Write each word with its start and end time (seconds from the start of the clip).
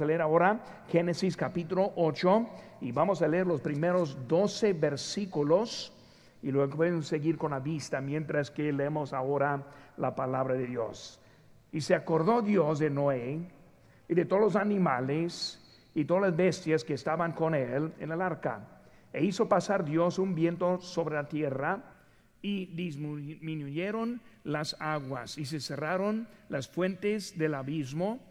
a 0.00 0.04
leer 0.04 0.20
ahora 0.20 0.60
Génesis 0.88 1.36
capítulo 1.36 1.92
8 1.96 2.46
y 2.80 2.92
vamos 2.92 3.22
a 3.22 3.28
leer 3.28 3.46
los 3.46 3.60
primeros 3.60 4.28
12 4.28 4.72
versículos 4.74 5.92
y 6.42 6.50
luego 6.50 6.76
pueden 6.76 7.02
seguir 7.02 7.36
con 7.36 7.50
la 7.50 7.60
vista 7.60 8.00
mientras 8.00 8.50
que 8.50 8.72
leemos 8.72 9.12
ahora 9.12 9.64
la 9.96 10.14
palabra 10.14 10.54
de 10.54 10.66
Dios. 10.66 11.20
Y 11.72 11.80
se 11.80 11.94
acordó 11.94 12.42
Dios 12.42 12.78
de 12.78 12.90
Noé 12.90 13.40
y 14.08 14.14
de 14.14 14.24
todos 14.24 14.42
los 14.42 14.56
animales 14.56 15.64
y 15.94 16.04
todas 16.04 16.22
las 16.24 16.36
bestias 16.36 16.84
que 16.84 16.94
estaban 16.94 17.32
con 17.32 17.54
él 17.54 17.92
en 17.98 18.12
el 18.12 18.22
arca. 18.22 18.80
E 19.12 19.24
hizo 19.24 19.48
pasar 19.48 19.84
Dios 19.84 20.18
un 20.18 20.34
viento 20.34 20.80
sobre 20.80 21.16
la 21.16 21.28
tierra 21.28 21.82
y 22.40 22.66
disminuyeron 22.66 24.20
las 24.44 24.76
aguas 24.78 25.38
y 25.38 25.44
se 25.44 25.60
cerraron 25.60 26.28
las 26.48 26.68
fuentes 26.68 27.36
del 27.36 27.54
abismo 27.54 28.27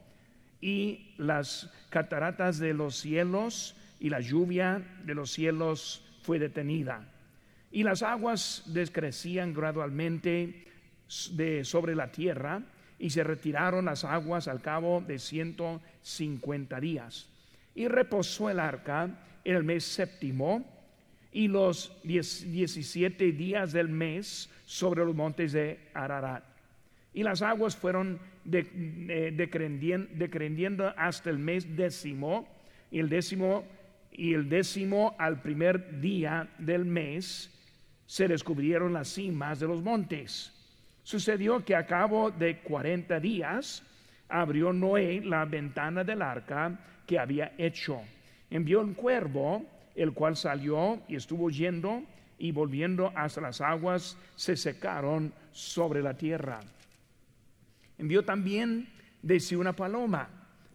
y 0.61 1.13
las 1.17 1.71
cataratas 1.89 2.57
de 2.59 2.73
los 2.73 2.95
cielos 2.95 3.75
y 3.99 4.09
la 4.09 4.19
lluvia 4.19 4.83
de 5.03 5.13
los 5.13 5.31
cielos 5.31 6.03
fue 6.23 6.39
detenida. 6.39 7.07
Y 7.71 7.83
las 7.83 8.01
aguas 8.01 8.63
descrecían 8.67 9.53
gradualmente 9.53 10.65
de 11.31 11.63
sobre 11.63 11.95
la 11.95 12.11
tierra 12.11 12.61
y 12.99 13.09
se 13.09 13.23
retiraron 13.23 13.85
las 13.85 14.03
aguas 14.03 14.47
al 14.47 14.61
cabo 14.61 15.03
de 15.05 15.19
ciento 15.19 15.81
cincuenta 16.01 16.79
días. 16.79 17.29
Y 17.75 17.87
reposó 17.87 18.49
el 18.49 18.59
arca 18.59 19.09
en 19.43 19.55
el 19.55 19.63
mes 19.63 19.83
séptimo 19.83 20.65
y 21.31 21.47
los 21.47 21.95
diecisiete 22.03 23.31
días 23.31 23.71
del 23.71 23.89
mes 23.89 24.49
sobre 24.65 25.05
los 25.05 25.15
montes 25.15 25.51
de 25.51 25.79
Ararat. 25.93 26.43
Y 27.13 27.23
las 27.23 27.41
aguas 27.41 27.75
fueron 27.75 28.19
decreciendo 30.15 30.93
hasta 30.97 31.29
el 31.29 31.37
mes 31.39 31.75
décimo, 31.75 32.47
y 32.89 32.99
el 32.99 33.09
décimo 33.09 33.65
y 34.17 34.33
el 34.33 34.49
décimo 34.49 35.15
al 35.19 35.41
primer 35.41 36.01
día 36.01 36.49
del 36.57 36.85
mes 36.85 37.53
se 38.07 38.27
descubrieron 38.27 38.93
las 38.93 39.09
cimas 39.09 39.59
de 39.59 39.67
los 39.67 39.83
montes. 39.83 40.51
Sucedió 41.03 41.63
que 41.63 41.75
a 41.75 41.85
cabo 41.85 42.31
de 42.31 42.57
cuarenta 42.59 43.19
días 43.19 43.83
abrió 44.27 44.73
Noé 44.73 45.21
la 45.23 45.45
ventana 45.45 46.03
del 46.03 46.21
arca 46.21 46.79
que 47.05 47.19
había 47.19 47.53
hecho. 47.57 48.01
Envió 48.49 48.81
un 48.81 48.95
cuervo, 48.95 49.65
el 49.95 50.13
cual 50.13 50.35
salió 50.35 51.01
y 51.07 51.15
estuvo 51.15 51.49
yendo 51.49 52.01
y 52.39 52.51
volviendo 52.51 53.11
hasta 53.15 53.41
las 53.41 53.61
aguas 53.61 54.17
se 54.35 54.55
secaron 54.55 55.31
sobre 55.51 56.01
la 56.01 56.15
tierra. 56.15 56.59
Envió 57.97 58.23
también 58.23 58.89
de 59.21 59.39
sí 59.39 59.55
una 59.55 59.73
paloma 59.73 60.29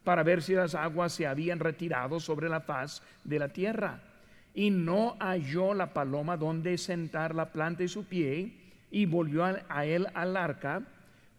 para 0.05 0.23
ver 0.23 0.42
si 0.42 0.55
las 0.55 0.75
aguas 0.75 1.12
se 1.12 1.27
habían 1.27 1.61
retirado 1.61 2.19
sobre 2.20 2.48
la 2.48 2.61
faz 2.61 3.03
de 3.25 3.39
la 3.39 3.48
tierra. 3.48 4.03
Y 4.55 4.70
no 4.70 5.17
halló 5.20 5.73
la 5.75 5.95
paloma 5.95 6.37
donde 6.37 6.77
sentar 6.77 7.34
la 7.34 7.53
planta 7.53 7.83
de 7.83 7.89
su 7.89 8.05
pie 8.05 8.53
y 8.91 9.06
volvió 9.06 9.45
a 9.45 9.87
él 9.87 10.06
al 10.14 10.37
arca 10.37 10.83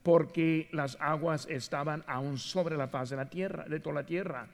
porque 0.02 0.67
las 0.72 0.98
aguas 1.00 1.48
estaban 1.50 2.03
aún 2.08 2.38
sobre 2.38 2.75
la 2.75 2.88
faz 2.88 3.09
de 3.09 3.16
la 3.16 3.30
tierra, 3.30 3.66
de 3.66 3.80
toda 3.80 3.95
la 3.95 4.06
tierra. 4.06 4.47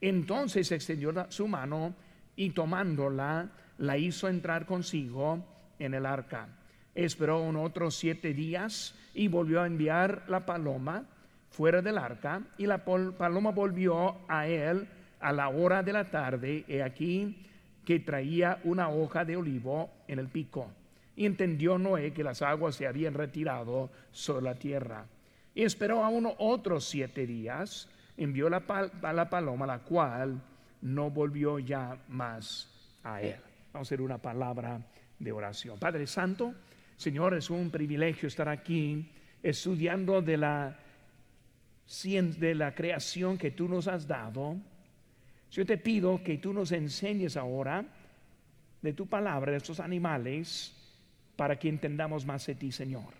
Entonces 0.00 0.70
extendió 0.70 1.12
su 1.28 1.48
mano 1.48 1.94
y 2.36 2.50
tomándola 2.50 3.50
la 3.78 3.98
hizo 3.98 4.28
entrar 4.28 4.66
consigo 4.66 5.44
en 5.78 5.94
el 5.94 6.06
arca. 6.06 6.48
Esperó 6.94 7.42
un 7.42 7.56
otros 7.56 7.96
siete 7.96 8.32
días 8.32 8.94
y 9.14 9.28
volvió 9.28 9.62
a 9.62 9.66
enviar 9.66 10.24
la 10.28 10.46
paloma 10.46 11.04
fuera 11.50 11.82
del 11.82 11.98
arca 11.98 12.42
y 12.58 12.66
la 12.66 12.84
paloma 12.84 13.50
volvió 13.50 14.16
a 14.28 14.46
él 14.46 14.88
a 15.20 15.32
la 15.32 15.48
hora 15.48 15.82
de 15.82 15.92
la 15.92 16.10
tarde 16.10 16.64
y 16.66 16.80
aquí 16.80 17.36
que 17.84 18.00
traía 18.00 18.60
una 18.64 18.88
hoja 18.88 19.24
de 19.24 19.36
olivo 19.36 19.90
en 20.08 20.18
el 20.18 20.28
pico. 20.28 20.70
Y 21.16 21.26
entendió 21.26 21.78
Noé 21.78 22.12
que 22.12 22.24
las 22.24 22.42
aguas 22.42 22.74
se 22.74 22.86
habían 22.86 23.14
retirado 23.14 23.90
sobre 24.10 24.44
la 24.44 24.54
tierra. 24.54 25.06
Y 25.54 25.62
esperó 25.62 26.04
aún 26.04 26.28
otros 26.38 26.88
siete 26.88 27.26
días, 27.26 27.88
envió 28.16 28.48
la, 28.48 28.62
la 29.02 29.30
paloma, 29.30 29.66
la 29.66 29.78
cual 29.78 30.40
no 30.82 31.10
volvió 31.10 31.58
ya 31.58 31.96
más 32.08 32.68
a 33.04 33.22
él. 33.22 33.36
Vamos 33.72 33.86
a 33.86 33.88
hacer 33.88 34.00
una 34.00 34.18
palabra 34.18 34.80
de 35.18 35.32
oración. 35.32 35.78
Padre 35.78 36.06
Santo, 36.06 36.52
Señor, 36.96 37.34
es 37.34 37.50
un 37.50 37.70
privilegio 37.70 38.28
estar 38.28 38.48
aquí 38.48 39.10
estudiando 39.42 40.22
de 40.22 40.36
la, 40.36 40.78
de 42.02 42.54
la 42.54 42.74
creación 42.74 43.36
que 43.36 43.50
tú 43.50 43.68
nos 43.68 43.88
has 43.88 44.06
dado. 44.06 44.56
Yo 45.50 45.66
te 45.66 45.76
pido 45.78 46.22
que 46.22 46.38
tú 46.38 46.52
nos 46.52 46.72
enseñes 46.72 47.36
ahora 47.36 47.84
de 48.80 48.92
tu 48.92 49.06
palabra, 49.06 49.52
de 49.52 49.58
estos 49.58 49.80
animales, 49.80 50.74
para 51.36 51.58
que 51.58 51.68
entendamos 51.68 52.24
más 52.24 52.46
de 52.46 52.54
ti, 52.54 52.70
Señor. 52.70 53.12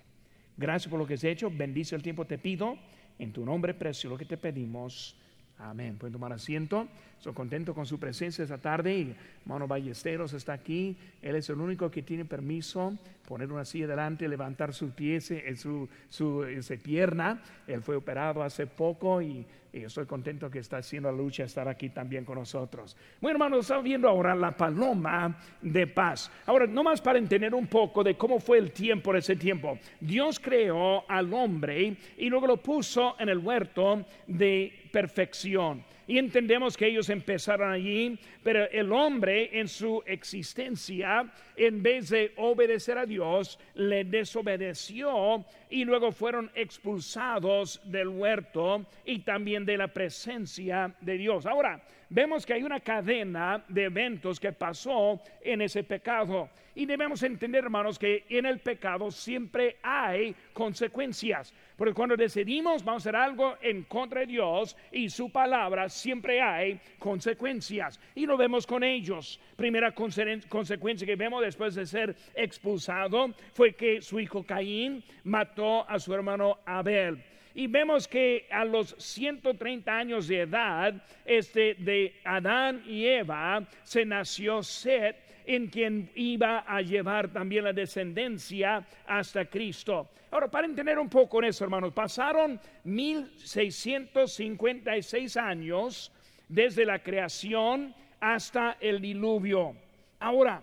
Gracias 0.57 0.91
por 0.91 0.99
lo 0.99 1.07
que 1.07 1.15
has 1.15 1.25
hecho. 1.25 1.51
Bendice 1.51 1.97
el 1.97 2.03
tiempo, 2.03 2.27
te 2.27 2.39
pido. 2.39 2.79
En 3.19 3.33
tu 3.33 3.45
nombre 3.45 3.75
precio 3.75 4.11
lo 4.11 4.19
que 4.19 4.25
te 4.25 4.37
pedimos. 4.37 5.17
Amén. 5.59 5.97
Pueden 5.99 6.13
tomar 6.13 6.33
asiento. 6.33 6.89
Estoy 7.25 7.33
contento 7.33 7.73
con 7.73 7.87
su 7.87 7.99
presencia 7.99 8.43
esta 8.43 8.59
tarde. 8.59 8.95
Y 8.95 9.17
hermano 9.47 9.67
Ballesteros 9.67 10.35
está 10.35 10.53
aquí. 10.53 10.95
Él 11.23 11.37
es 11.37 11.49
el 11.49 11.59
único 11.59 11.91
que 11.91 12.03
tiene 12.03 12.27
permiso 12.27 12.99
poner 13.27 13.51
una 13.51 13.65
silla 13.65 13.87
delante, 13.87 14.29
levantar 14.29 14.75
su 14.75 14.91
pie, 14.91 15.23
su, 15.23 15.89
su, 16.11 16.47
su 16.61 16.79
pierna. 16.83 17.41
Él 17.67 17.81
fue 17.81 17.97
operado 17.97 18.43
hace 18.43 18.67
poco 18.67 19.23
y, 19.23 19.47
estoy 19.73 20.05
contento 20.05 20.51
que 20.51 20.59
está 20.59 20.77
haciendo 20.77 21.11
la 21.11 21.17
lucha 21.17 21.45
estar 21.45 21.67
aquí 21.67 21.89
también 21.89 22.27
con 22.27 22.39
nosotros. 22.39 22.95
Bueno, 23.23 23.37
hermanos, 23.37 23.61
estamos 23.61 23.85
viendo 23.85 24.07
ahora 24.07 24.35
la 24.35 24.55
paloma 24.55 25.37
de 25.63 25.87
paz. 25.87 26.31
Ahora, 26.45 26.67
nomás 26.67 27.01
para 27.01 27.19
entender 27.19 27.55
un 27.55 27.67
poco 27.67 28.05
de 28.05 28.19
cómo 28.19 28.39
fue 28.39 28.59
el 28.59 28.71
tiempo 28.71 29.15
de 29.15 29.21
ese 29.21 29.35
tiempo. 29.35 29.79
Dios 29.99 30.39
creó 30.39 31.11
al 31.11 31.33
hombre 31.33 31.97
y 32.19 32.29
luego 32.29 32.47
lo 32.47 32.59
puso 32.59 33.17
en 33.19 33.31
el 33.31 33.39
huerto 33.39 34.05
de 34.27 34.91
perfección. 34.93 35.83
Y 36.07 36.19
entendemos 36.19 36.77
que 36.77 36.87
ellos 36.87 37.09
empezaron 37.09 37.71
allí, 37.71 38.19
pero 38.43 38.69
el 38.71 38.93
hombre 38.93 39.59
en 39.59 39.69
su 39.69 40.03
existencia, 40.07 41.31
en 41.57 41.83
vez 41.83 42.11
de 42.11 42.33
obedecer 42.37 42.99
a 42.99 43.07
Dios, 43.07 43.59
le 43.75 44.05
desobedeció 44.05 45.45
y 45.71 45.85
luego 45.85 46.13
fueron 46.13 46.51
expulsados 46.55 47.81
del 47.85 48.09
huerto 48.09 48.87
y 49.05 49.21
también 49.21 49.65
de 49.65 49.79
la 49.79 49.89
presencia 49.89 50.95
de 51.01 51.17
Dios. 51.17 51.47
Ahora, 51.47 51.83
vemos 52.15 52.47
que 52.47 52.55
hay 52.55 52.63
una 52.63 52.79
cadena 52.79 53.65
de 53.69 53.85
eventos 53.85 54.39
que 54.39 54.53
pasó 54.53 55.21
en 55.43 55.61
ese 55.63 55.83
pecado. 55.83 56.49
Y 56.77 56.87
debemos 56.87 57.23
entender, 57.25 57.65
hermanos, 57.65 57.99
que 57.99 58.25
en 58.29 58.47
el 58.47 58.61
pecado 58.61 59.11
siempre 59.11 59.79
hay 59.83 60.35
consecuencias. 60.53 61.53
Porque 61.77 61.93
cuando 61.93 62.17
decidimos 62.17 62.85
vamos 62.85 63.05
a 63.05 63.11
hacer 63.11 63.17
algo 63.17 63.57
en 63.61 63.83
contra 63.83 64.21
de 64.21 64.27
Dios 64.27 64.77
y 64.93 65.09
su 65.09 65.31
palabra, 65.31 65.89
siempre 65.89 66.41
hay 66.41 66.81
consecuencias. 67.01 67.99
Y 68.15 68.27
lo 68.27 68.37
vemos 68.37 68.65
con 68.65 68.85
ellos. 68.85 69.41
Primera 69.57 69.93
consecuencia 69.93 71.07
que 71.07 71.17
vemos 71.17 71.43
después 71.43 71.75
de 71.75 71.85
ser 71.85 72.15
expulsado 72.35 73.35
fue 73.53 73.75
que 73.75 74.01
su 74.01 74.21
hijo 74.21 74.45
Caín 74.45 75.03
mató 75.25 75.89
a 75.89 75.99
su 75.99 76.15
hermano 76.15 76.59
Abel. 76.65 77.34
Y 77.55 77.69
vemos 77.69 78.09
que 78.09 78.49
a 78.51 78.65
los 78.65 78.97
130 78.99 79.97
años 79.97 80.27
de 80.27 80.41
edad, 80.41 80.93
este 81.25 81.75
de 81.75 82.17
Adán 82.25 82.83
y 82.85 83.07
Eva, 83.07 83.65
se 83.85 84.05
nació 84.05 84.61
Seth 84.63 85.15
en 85.47 85.69
quien 85.69 86.11
iba 86.17 86.65
a 86.67 86.81
llevar 86.81 87.29
también 87.29 87.63
la 87.65 87.73
descendencia 87.73 88.85
hasta 89.07 89.45
Cristo. 89.45 90.09
Ahora, 90.33 90.51
para 90.51 90.67
entender 90.67 90.99
un 90.99 91.09
poco 91.09 91.39
en 91.39 91.45
eso, 91.51 91.63
hermanos, 91.63 91.93
pasaron 91.93 92.61
1656 92.83 95.37
años 95.37 96.11
desde 96.49 96.85
la 96.85 96.99
creación 96.99 97.95
hasta 98.19 98.79
el 98.81 99.01
diluvio. 99.01 99.77
Ahora, 100.19 100.61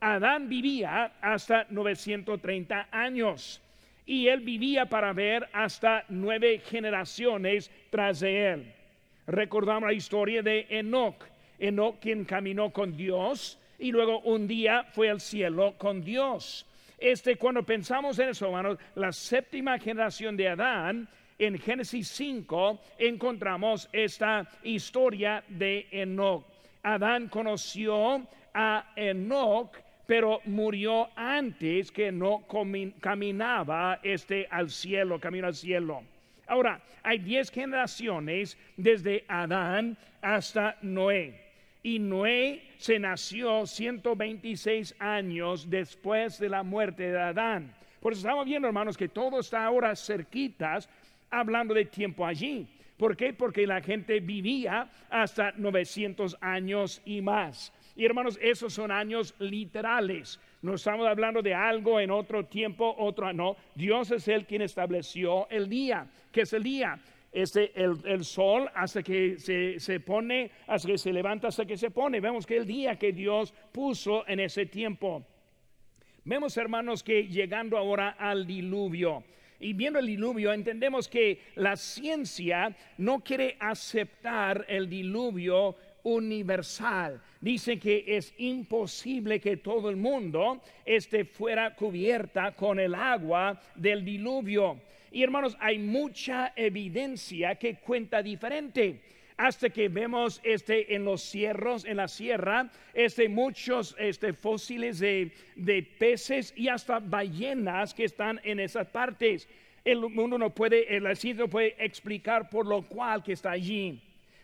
Adán 0.00 0.48
vivía 0.48 1.12
hasta 1.20 1.66
930 1.70 2.88
años 2.90 3.62
y 4.06 4.28
él 4.28 4.40
vivía 4.40 4.86
para 4.86 5.12
ver 5.12 5.48
hasta 5.52 6.04
nueve 6.08 6.60
generaciones 6.64 7.70
tras 7.90 8.20
de 8.20 8.52
él. 8.52 8.74
Recordamos 9.26 9.88
la 9.88 9.94
historia 9.94 10.42
de 10.42 10.66
Enoch. 10.70 11.24
Enoch 11.58 12.00
quien 12.00 12.24
caminó 12.24 12.70
con 12.72 12.96
Dios 12.96 13.58
y 13.78 13.92
luego 13.92 14.20
un 14.20 14.48
día 14.48 14.84
fue 14.92 15.10
al 15.10 15.20
cielo 15.20 15.74
con 15.78 16.02
Dios. 16.02 16.66
Este, 16.98 17.36
cuando 17.36 17.62
pensamos 17.64 18.18
en 18.18 18.30
eso, 18.30 18.46
hermanos, 18.46 18.78
la 18.94 19.12
séptima 19.12 19.78
generación 19.78 20.36
de 20.36 20.48
Adán, 20.48 21.08
en 21.38 21.58
Génesis 21.58 22.08
5 22.08 22.80
encontramos 22.98 23.88
esta 23.92 24.48
historia 24.62 25.42
de 25.48 25.88
Enoch. 25.90 26.44
Adán 26.82 27.28
conoció 27.28 28.26
a 28.54 28.92
Enoch, 28.96 29.76
pero 30.12 30.42
murió 30.44 31.08
antes 31.16 31.90
que 31.90 32.12
no 32.12 32.44
caminaba 33.00 33.98
este 34.02 34.46
al 34.50 34.68
cielo, 34.68 35.18
camino 35.18 35.46
al 35.46 35.54
cielo. 35.54 36.02
Ahora, 36.46 36.82
hay 37.02 37.16
diez 37.16 37.50
generaciones 37.50 38.58
desde 38.76 39.24
Adán 39.26 39.96
hasta 40.20 40.76
Noé. 40.82 41.40
Y 41.82 41.98
Noé 41.98 42.60
se 42.76 42.98
nació 42.98 43.66
126 43.66 44.96
años 44.98 45.70
después 45.70 46.38
de 46.38 46.50
la 46.50 46.62
muerte 46.62 47.10
de 47.10 47.18
Adán. 47.18 47.74
Por 47.98 48.12
eso 48.12 48.20
estamos 48.20 48.44
viendo, 48.44 48.68
hermanos, 48.68 48.98
que 48.98 49.08
todo 49.08 49.40
está 49.40 49.64
ahora 49.64 49.96
cerquitas 49.96 50.90
hablando 51.30 51.72
de 51.72 51.86
tiempo 51.86 52.26
allí. 52.26 52.68
¿Por 52.98 53.16
qué? 53.16 53.32
Porque 53.32 53.66
la 53.66 53.80
gente 53.80 54.20
vivía 54.20 54.90
hasta 55.08 55.52
900 55.52 56.36
años 56.42 57.00
y 57.06 57.22
más. 57.22 57.72
Y 57.94 58.04
hermanos, 58.04 58.38
esos 58.40 58.72
son 58.72 58.90
años 58.90 59.34
literales. 59.38 60.40
No 60.62 60.74
estamos 60.74 61.06
hablando 61.06 61.42
de 61.42 61.54
algo 61.54 62.00
en 62.00 62.10
otro 62.10 62.46
tiempo, 62.46 62.94
otro 62.98 63.32
no. 63.32 63.56
Dios 63.74 64.10
es 64.10 64.28
el 64.28 64.46
quien 64.46 64.62
estableció 64.62 65.48
el 65.50 65.68
día. 65.68 66.06
¿Qué 66.30 66.42
es 66.42 66.52
el 66.52 66.62
día? 66.62 66.98
Este, 67.30 67.72
el, 67.74 67.96
el, 68.04 68.24
sol 68.24 68.70
hasta 68.74 69.02
que 69.02 69.38
se, 69.38 69.80
se, 69.80 70.00
pone, 70.00 70.50
hasta 70.66 70.88
que 70.88 70.98
se 70.98 71.12
levanta, 71.12 71.48
hasta 71.48 71.64
que 71.64 71.76
se 71.76 71.90
pone. 71.90 72.20
Vemos 72.20 72.46
que 72.46 72.56
el 72.56 72.66
día 72.66 72.98
que 72.98 73.12
Dios 73.12 73.52
puso 73.72 74.26
en 74.26 74.40
ese 74.40 74.66
tiempo. 74.66 75.24
Vemos, 76.24 76.56
hermanos, 76.56 77.02
que 77.02 77.26
llegando 77.26 77.76
ahora 77.76 78.10
al 78.10 78.46
diluvio, 78.46 79.24
y 79.62 79.74
viendo 79.74 80.00
el 80.00 80.06
diluvio, 80.06 80.52
entendemos 80.52 81.08
que 81.08 81.40
la 81.54 81.76
ciencia 81.76 82.76
no 82.98 83.20
quiere 83.20 83.56
aceptar 83.60 84.66
el 84.68 84.88
diluvio 84.88 85.76
universal. 86.04 87.20
Dice 87.40 87.78
que 87.78 88.04
es 88.06 88.34
imposible 88.38 89.40
que 89.40 89.56
todo 89.56 89.90
el 89.90 89.96
mundo 89.96 90.60
esté 90.84 91.24
fuera 91.24 91.74
cubierta 91.74 92.52
con 92.52 92.78
el 92.78 92.94
agua 92.94 93.60
del 93.74 94.04
diluvio. 94.04 94.80
Y 95.10 95.22
hermanos, 95.22 95.56
hay 95.60 95.78
mucha 95.78 96.52
evidencia 96.56 97.56
que 97.56 97.76
cuenta 97.76 98.22
diferente 98.22 99.00
hasta 99.36 99.70
que 99.70 99.88
vemos 99.88 100.40
este 100.44 100.94
en 100.94 101.04
los 101.04 101.22
cierros, 101.22 101.84
en 101.84 101.96
la 101.96 102.08
sierra, 102.08 102.70
este 102.94 103.28
muchos 103.28 103.96
este 103.98 104.32
fósiles 104.32 104.98
de, 104.98 105.32
de 105.56 105.82
peces 105.82 106.54
y 106.56 106.68
hasta 106.68 107.00
ballenas 107.00 107.92
que 107.92 108.04
están 108.04 108.40
en 108.44 108.60
esas 108.60 108.86
partes. 108.86 109.48
El 109.84 110.00
mundo 110.00 110.38
no 110.38 110.50
puede, 110.50 110.96
el 110.96 111.02
no 111.36 111.48
puede 111.48 111.74
explicar 111.78 112.48
por 112.48 112.66
lo 112.66 112.82
cual 112.82 113.22
que 113.22 113.32
está 113.32 113.50
allí. 113.50 114.00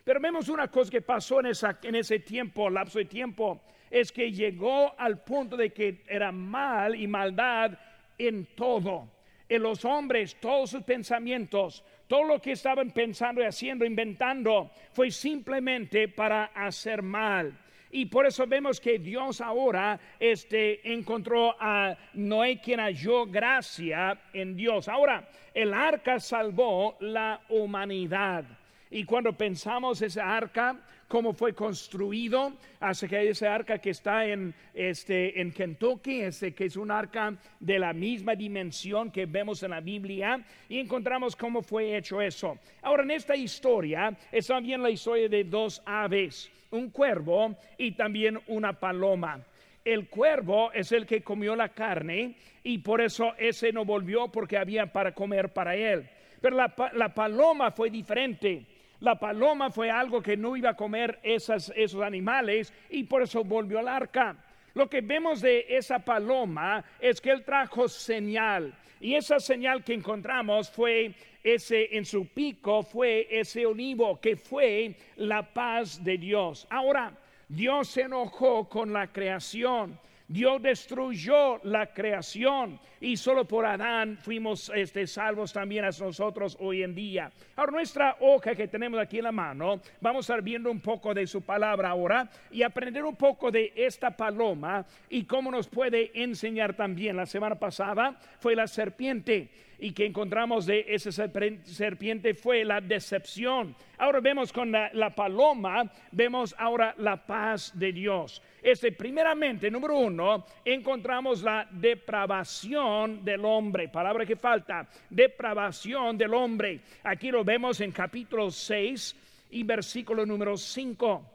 Pero 0.09 0.21
vemos 0.21 0.49
una 0.49 0.67
cosa 0.69 0.89
que 0.89 1.03
pasó 1.03 1.39
en, 1.39 1.51
en 1.83 1.93
ese 1.93 2.17
tiempo, 2.17 2.67
lapso 2.67 2.97
de 2.97 3.05
tiempo, 3.05 3.61
es 3.91 4.11
que 4.11 4.31
llegó 4.31 4.99
al 4.99 5.23
punto 5.23 5.55
de 5.55 5.69
que 5.69 6.01
era 6.07 6.31
mal 6.31 6.95
y 6.95 7.05
maldad 7.05 7.77
en 8.17 8.47
todo. 8.55 9.07
En 9.47 9.61
los 9.61 9.85
hombres, 9.85 10.35
todos 10.39 10.71
sus 10.71 10.81
pensamientos, 10.81 11.83
todo 12.07 12.23
lo 12.23 12.41
que 12.41 12.53
estaban 12.53 12.89
pensando 12.89 13.39
y 13.43 13.45
haciendo, 13.45 13.85
inventando, 13.85 14.71
fue 14.93 15.11
simplemente 15.11 16.07
para 16.07 16.45
hacer 16.55 17.03
mal. 17.03 17.55
Y 17.91 18.07
por 18.07 18.25
eso 18.25 18.47
vemos 18.47 18.81
que 18.81 18.97
Dios 18.97 19.41
ahora 19.41 19.99
este, 20.19 20.91
encontró 20.91 21.55
a 21.59 21.95
Noé 22.15 22.59
quien 22.59 22.79
halló 22.79 23.27
gracia 23.27 24.19
en 24.33 24.55
Dios. 24.55 24.87
Ahora, 24.87 25.29
el 25.53 25.71
arca 25.71 26.19
salvó 26.19 26.97
la 26.99 27.41
humanidad. 27.49 28.58
Y 28.91 29.03
cuando 29.03 29.33
pensamos 29.33 30.01
esa 30.01 30.35
arca, 30.35 30.75
cómo 31.07 31.33
fue 31.33 31.53
construido, 31.53 32.53
hace 32.79 33.07
que 33.07 33.17
hay 33.17 33.27
esa 33.27 33.53
arca 33.53 33.77
que 33.77 33.91
está 33.91 34.25
en, 34.25 34.53
este, 34.73 35.39
en 35.39 35.51
Kentucky, 35.51 36.21
este, 36.21 36.55
que 36.55 36.65
es 36.65 36.75
un 36.75 36.89
arca 36.89 37.35
de 37.59 37.77
la 37.77 37.93
misma 37.93 38.35
dimensión 38.35 39.11
que 39.11 39.27
vemos 39.27 39.61
en 39.61 39.71
la 39.71 39.79
Biblia, 39.79 40.43
y 40.67 40.79
encontramos 40.79 41.35
cómo 41.35 41.61
fue 41.61 41.97
hecho 41.97 42.19
eso. 42.19 42.57
Ahora, 42.81 43.03
en 43.03 43.11
esta 43.11 43.35
historia 43.35 44.15
está 44.31 44.59
bien 44.59 44.81
la 44.81 44.89
historia 44.89 45.29
de 45.29 45.43
dos 45.43 45.83
aves, 45.85 46.51
un 46.71 46.89
cuervo 46.89 47.55
y 47.77 47.91
también 47.91 48.39
una 48.47 48.73
paloma. 48.73 49.39
El 49.85 50.07
cuervo 50.09 50.71
es 50.71 50.91
el 50.91 51.05
que 51.05 51.21
comió 51.21 51.55
la 51.55 51.69
carne 51.69 52.35
y 52.63 52.79
por 52.79 53.01
eso 53.01 53.33
ese 53.37 53.71
no 53.71 53.85
volvió 53.85 54.29
porque 54.31 54.57
había 54.57 54.91
para 54.91 55.13
comer 55.13 55.53
para 55.53 55.75
él. 55.75 56.09
Pero 56.41 56.55
la, 56.55 56.73
la 56.93 57.13
paloma 57.13 57.71
fue 57.71 57.89
diferente 57.89 58.65
la 58.99 59.17
paloma 59.17 59.71
fue 59.71 59.89
algo 59.89 60.21
que 60.21 60.35
no 60.35 60.57
iba 60.57 60.71
a 60.71 60.75
comer 60.75 61.19
esos 61.23 61.71
animales 62.03 62.73
y 62.89 63.03
por 63.03 63.21
eso 63.21 63.43
volvió 63.43 63.79
al 63.79 63.87
arca. 63.87 64.35
Lo 64.73 64.89
que 64.89 65.01
vemos 65.01 65.41
de 65.41 65.65
esa 65.69 65.99
paloma 65.99 66.83
es 66.99 67.19
que 67.19 67.31
él 67.31 67.43
trajo 67.43 67.87
señal 67.87 68.73
y 68.99 69.15
esa 69.15 69.39
señal 69.39 69.83
que 69.83 69.93
encontramos 69.93 70.69
fue 70.69 71.13
ese 71.43 71.95
en 71.95 72.05
su 72.05 72.27
pico 72.27 72.83
fue 72.83 73.27
ese 73.31 73.65
olivo 73.65 74.19
que 74.19 74.35
fue 74.35 74.95
la 75.15 75.53
paz 75.53 76.03
de 76.03 76.17
Dios. 76.17 76.67
Ahora, 76.69 77.13
Dios 77.47 77.87
se 77.87 78.01
enojó 78.01 78.67
con 78.67 78.91
la 78.91 79.07
creación 79.07 79.97
Dios 80.29 80.61
destruyó 80.61 81.59
la 81.63 81.91
creación 81.91 82.79
y 83.01 83.17
solo 83.17 83.45
por 83.45 83.65
Adán 83.65 84.15
fuimos 84.21 84.71
este, 84.75 85.07
salvos 85.07 85.51
también 85.51 85.85
a 85.85 85.89
nosotros 85.89 86.55
hoy 86.59 86.83
en 86.83 86.93
día. 86.93 87.31
Ahora 87.55 87.71
nuestra 87.71 88.15
hoja 88.19 88.53
que 88.53 88.67
tenemos 88.67 88.99
aquí 88.99 89.17
en 89.17 89.23
la 89.23 89.31
mano, 89.31 89.81
vamos 89.99 90.29
a 90.29 90.33
estar 90.33 90.43
viendo 90.43 90.69
un 90.69 90.81
poco 90.81 91.15
de 91.15 91.25
su 91.25 91.41
palabra 91.41 91.89
ahora 91.89 92.29
y 92.51 92.61
aprender 92.61 93.05
un 93.05 93.15
poco 93.15 93.49
de 93.49 93.73
esta 93.75 94.15
paloma 94.15 94.85
y 95.09 95.23
cómo 95.23 95.49
nos 95.49 95.67
puede 95.67 96.11
enseñar 96.13 96.75
también. 96.75 97.17
La 97.17 97.25
semana 97.25 97.55
pasada 97.55 98.19
fue 98.39 98.55
la 98.55 98.67
serpiente 98.67 99.49
y 99.79 99.93
que 99.93 100.05
encontramos 100.05 100.65
de 100.65 100.85
esa 100.89 101.11
serpiente 101.11 102.33
fue 102.33 102.65
la 102.65 102.81
decepción. 102.81 103.75
Ahora 103.97 104.19
vemos 104.19 104.51
con 104.51 104.71
la, 104.71 105.15
paloma, 105.15 105.89
vemos 106.11 106.53
ahora 106.57 106.93
la 106.97 107.25
paz 107.25 107.71
de 107.73 107.93
Dios. 107.93 108.41
Este, 108.61 108.91
primeramente, 108.91 109.71
número 109.71 109.97
uno, 109.97 110.45
encontramos 110.65 111.43
la 111.43 111.67
depravación 111.71 113.23
del 113.23 113.45
hombre. 113.45 113.87
Palabra 113.87 114.25
que 114.25 114.35
falta, 114.35 114.87
depravación 115.09 116.17
del 116.17 116.33
hombre. 116.33 116.81
Aquí 117.03 117.31
lo 117.31 117.43
vemos 117.45 117.79
en 117.79 117.91
capítulo 117.91 118.51
6 118.51 119.15
y 119.51 119.63
versículo 119.63 120.25
número 120.25 120.57
5. 120.57 121.25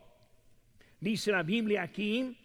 Dice 1.00 1.32
la 1.32 1.42
Biblia 1.42 1.82
aquí, 1.82 2.36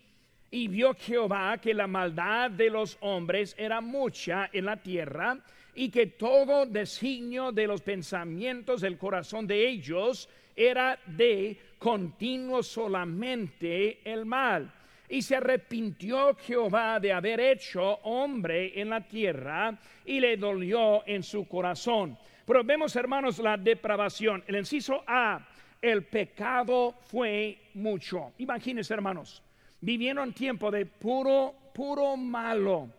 y 0.52 0.68
vio 0.68 0.96
Jehová 0.96 1.60
que 1.60 1.74
la 1.74 1.88
maldad 1.88 2.50
de 2.52 2.70
los 2.70 2.98
hombres 3.02 3.54
era 3.58 3.82
mucha 3.82 4.50
en 4.52 4.66
la 4.66 4.78
tierra 4.78 5.38
y 5.76 5.90
que 5.90 6.08
todo 6.08 6.66
designio 6.66 7.52
de 7.52 7.68
los 7.68 7.82
pensamientos 7.82 8.82
del 8.82 8.98
corazón 8.98 9.48
de 9.48 9.68
ellos 9.68 10.28
era 10.56 11.00
de 11.06 11.58
continuo 11.78 12.62
solamente 12.64 14.00
el 14.04 14.26
mal. 14.26 14.74
Y 15.08 15.22
se 15.22 15.38
arrepintió 15.38 16.36
Jehová 16.36 17.00
de 17.00 17.14
haber 17.14 17.40
hecho 17.40 17.82
hombre 18.04 18.80
en 18.80 18.90
la 18.90 19.02
tierra 19.08 19.78
y 20.06 20.20
le 20.20 20.38
dolió 20.38 21.08
en 21.08 21.24
su 21.24 21.48
corazón. 21.48 22.18
Pero 22.46 22.64
vemos, 22.64 22.96
hermanos, 22.96 23.40
la 23.40 23.58
depravación. 23.58 24.44
El 24.48 24.58
inciso 24.58 25.04
A, 25.08 25.48
el 25.82 26.04
pecado 26.04 26.96
fue 27.06 27.58
mucho. 27.76 28.34
Imagínense, 28.38 28.94
hermanos, 28.94 29.42
vivieron 29.82 30.34
tiempo 30.34 30.70
de 30.70 30.86
puro, 30.86 31.56
puro 31.74 32.16
malo, 32.18 32.90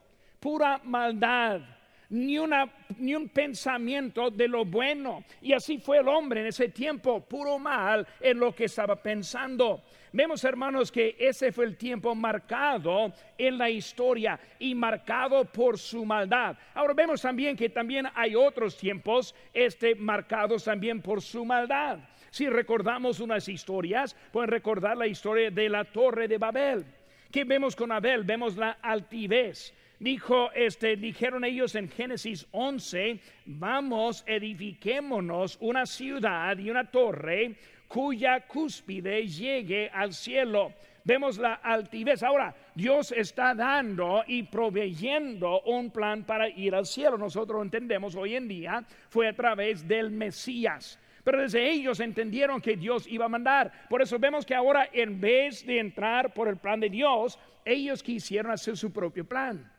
pura 0.40 0.80
maldad 0.83 1.61
ni, 2.11 2.38
una, 2.38 2.71
ni 2.99 3.14
un 3.14 3.29
pensamiento 3.29 4.31
de 4.31 4.49
lo 4.49 4.64
bueno. 4.64 5.25
Y 5.40 5.52
así 5.52 5.79
fue 5.79 5.99
el 5.99 6.09
hombre 6.09 6.40
en 6.40 6.47
ese 6.49 6.69
tiempo, 6.69 7.21
puro 7.21 7.59
mal 7.59 8.07
en 8.21 8.38
lo 8.38 8.55
que 8.55 8.64
estaba 8.64 8.97
pensando. 8.97 9.83
Vemos, 10.12 10.43
hermanos, 10.43 10.90
que 10.90 11.17
ese 11.19 11.52
fue 11.52 11.64
el 11.64 11.76
tiempo 11.76 12.14
marcado 12.14 13.12
en 13.38 13.57
la 13.57 13.71
historia 13.71 14.38
y 14.59 14.75
marcado 14.75 15.45
por 15.45 15.79
su 15.79 16.05
maldad. 16.05 16.57
Ahora 16.75 16.95
vemos 16.95 17.23
también 17.23 17.57
que 17.57 17.69
también 17.69 18.07
hay 18.14 18.35
otros 18.35 18.76
tiempos 18.76 19.35
este, 19.55 19.95
marcados 19.95 20.64
también 20.64 21.00
por 21.00 21.23
su 21.23 21.45
maldad. 21.45 22.00
Si 22.31 22.49
recordamos 22.49 23.21
unas 23.21 23.49
historias, 23.49 24.17
pueden 24.33 24.50
recordar 24.50 24.97
la 24.97 25.07
historia 25.07 25.50
de 25.50 25.69
la 25.69 25.85
torre 25.85 26.26
de 26.26 26.38
Babel. 26.38 26.85
¿Qué 27.31 27.45
vemos 27.45 27.76
con 27.76 27.93
Abel? 27.93 28.25
Vemos 28.25 28.57
la 28.57 28.79
altivez 28.83 29.73
dijo, 30.00 30.50
este, 30.52 30.97
dijeron 30.97 31.45
ellos 31.45 31.75
en 31.76 31.88
Génesis 31.88 32.47
11, 32.50 33.21
vamos, 33.47 34.25
edifiquémonos 34.26 35.59
una 35.61 35.87
ciudad 35.87 36.59
y 36.59 36.71
una 36.71 36.90
torre 36.90 37.57
cuya 37.87 38.47
cúspide 38.47 39.26
llegue 39.26 39.90
al 39.92 40.12
cielo. 40.12 40.73
Vemos 41.04 41.38
la 41.38 41.54
altivez. 41.54 42.23
Ahora, 42.23 42.54
Dios 42.75 43.12
está 43.12 43.54
dando 43.54 44.23
y 44.26 44.42
proveyendo 44.45 45.61
un 45.62 45.90
plan 45.90 46.25
para 46.25 46.49
ir 46.49 46.75
al 46.75 46.87
cielo. 46.87 47.16
Nosotros 47.16 47.62
entendemos 47.62 48.14
hoy 48.14 48.37
en 48.37 48.49
día 48.49 48.85
fue 49.09 49.28
a 49.28 49.35
través 49.35 49.87
del 49.87 50.11
Mesías. 50.11 50.99
Pero 51.25 51.40
desde 51.40 51.71
ellos 51.71 52.00
entendieron 52.00 52.61
que 52.61 52.76
Dios 52.76 53.07
iba 53.07 53.26
a 53.26 53.28
mandar. 53.28 53.73
Por 53.88 54.02
eso 54.02 54.19
vemos 54.19 54.47
que 54.47 54.54
ahora 54.54 54.88
en 54.92 55.21
vez 55.21 55.66
de 55.66 55.78
entrar 55.78 56.33
por 56.33 56.49
el 56.49 56.57
plan 56.57 56.80
de 56.80 56.90
Dios, 56.90 57.38
ellos 57.64 58.02
quisieron 58.02 58.52
hacer 58.52 58.76
su 58.76 58.92
propio 58.92 59.25
plan. 59.25 59.71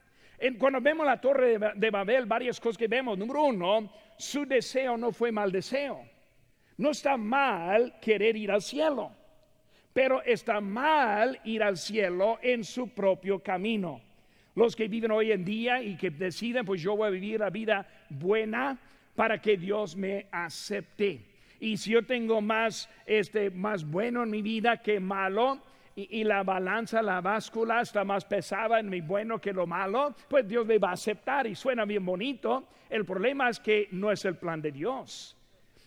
Cuando 0.57 0.81
vemos 0.81 1.05
la 1.05 1.19
torre 1.19 1.57
de, 1.75 1.89
Babel, 1.91 2.25
varias 2.25 2.59
cosas 2.59 2.77
que 2.77 2.87
vemos. 2.87 3.17
Número 3.17 3.43
uno, 3.43 3.91
su 4.17 4.45
deseo 4.45 4.97
no 4.97 5.11
fue 5.11 5.31
mal 5.31 5.51
deseo. 5.51 6.03
No 6.77 6.91
está 6.91 7.17
mal 7.17 7.99
querer 8.01 8.35
ir 8.35 8.51
al 8.51 8.61
cielo, 8.61 9.11
pero 9.93 10.23
está 10.23 10.59
mal 10.59 11.39
ir 11.43 11.61
al 11.61 11.77
cielo 11.77 12.39
en 12.41 12.63
su 12.63 12.89
propio 12.89 13.39
camino. 13.39 14.01
Los 14.55 14.75
que 14.75 14.87
viven 14.87 15.11
hoy 15.11 15.31
en 15.31 15.45
día 15.45 15.81
y 15.81 15.95
que 15.95 16.09
deciden, 16.09 16.65
pues 16.65 16.81
yo 16.81 16.95
voy 16.95 17.07
a 17.07 17.11
vivir 17.11 17.39
la 17.39 17.49
vida 17.49 17.87
buena 18.09 18.77
para 19.15 19.39
que 19.39 19.57
Dios 19.57 19.95
me 19.95 20.25
acepte. 20.31 21.21
Y 21.59 21.77
si 21.77 21.91
yo 21.91 22.03
tengo 22.03 22.41
más, 22.41 22.89
este, 23.05 23.51
más 23.51 23.85
bueno 23.85 24.23
en 24.23 24.31
mi 24.31 24.41
vida 24.41 24.81
que 24.81 24.99
malo, 24.99 25.61
y, 25.95 26.23
la 26.23 26.43
balanza, 26.43 27.01
la 27.01 27.21
báscula 27.21 27.81
está 27.81 28.03
más 28.03 28.25
pesada 28.25 28.79
en 28.79 28.89
mi 28.89 29.01
bueno 29.01 29.39
que 29.39 29.51
lo 29.51 29.67
malo, 29.67 30.15
pues 30.29 30.47
Dios 30.47 30.65
me 30.65 30.77
va 30.77 30.89
a 30.89 30.93
aceptar 30.93 31.47
y 31.47 31.55
suena 31.55 31.85
bien 31.85 32.05
bonito. 32.05 32.63
El 32.89 33.05
problema 33.05 33.49
es 33.49 33.59
que 33.59 33.87
no 33.91 34.11
es 34.11 34.23
el 34.25 34.35
plan 34.35 34.61
de 34.61 34.71
Dios. 34.71 35.35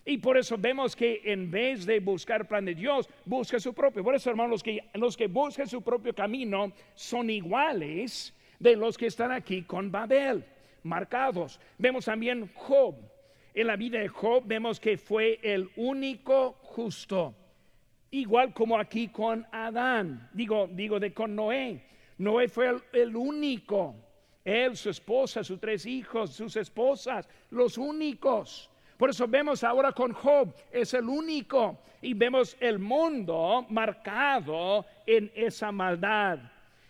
Y 0.05 0.19
por 0.19 0.37
eso 0.37 0.57
vemos 0.57 0.95
que 0.95 1.21
en 1.25 1.49
vez 1.49 1.85
de 1.85 1.99
buscar 1.99 2.47
plan 2.47 2.65
de 2.65 2.75
Dios, 2.75 3.09
busca 3.25 3.59
su 3.59 3.73
propio. 3.73 4.03
Por 4.03 4.13
eso, 4.13 4.29
hermanos, 4.29 4.51
los 4.51 4.63
que, 4.63 4.83
los 4.93 5.17
que 5.17 5.27
buscan 5.27 5.67
su 5.67 5.81
propio 5.81 6.13
camino 6.13 6.71
son 6.93 7.29
iguales 7.31 8.33
de 8.59 8.75
los 8.75 8.97
que 8.97 9.07
están 9.07 9.31
aquí 9.31 9.63
con 9.63 9.91
Babel, 9.91 10.45
marcados. 10.83 11.59
Vemos 11.79 12.05
también 12.05 12.51
Job. 12.53 12.95
En 13.55 13.67
la 13.67 13.75
vida 13.75 13.99
de 13.99 14.07
Job 14.07 14.43
vemos 14.45 14.79
que 14.79 14.97
fue 14.97 15.39
el 15.41 15.69
único 15.75 16.53
justo 16.61 17.33
igual 18.19 18.53
como 18.53 18.79
aquí 18.79 19.09
con 19.09 19.45
Adán, 19.51 20.29
digo, 20.33 20.67
digo 20.71 20.99
de 20.99 21.13
con 21.13 21.35
Noé. 21.35 21.81
Noé 22.17 22.47
fue 22.47 22.73
el, 22.93 23.15
único, 23.15 23.95
él, 24.43 24.77
su 24.77 24.89
esposa, 24.89 25.43
sus 25.43 25.59
tres 25.59 25.85
hijos, 25.85 26.31
sus 26.31 26.55
esposas, 26.55 27.27
los 27.49 27.77
únicos. 27.77 28.69
Por 28.97 29.09
eso 29.09 29.27
vemos 29.27 29.63
ahora 29.65 29.91
con 29.91 30.13
Job, 30.13 30.55
es 30.71 30.93
el 30.93 31.09
único. 31.09 31.77
Y 32.01 32.13
vemos 32.13 32.55
el 32.61 32.79
mundo 32.79 33.65
marcado 33.69 34.85
en 35.05 35.29
esa 35.35 35.71
maldad. 35.71 36.39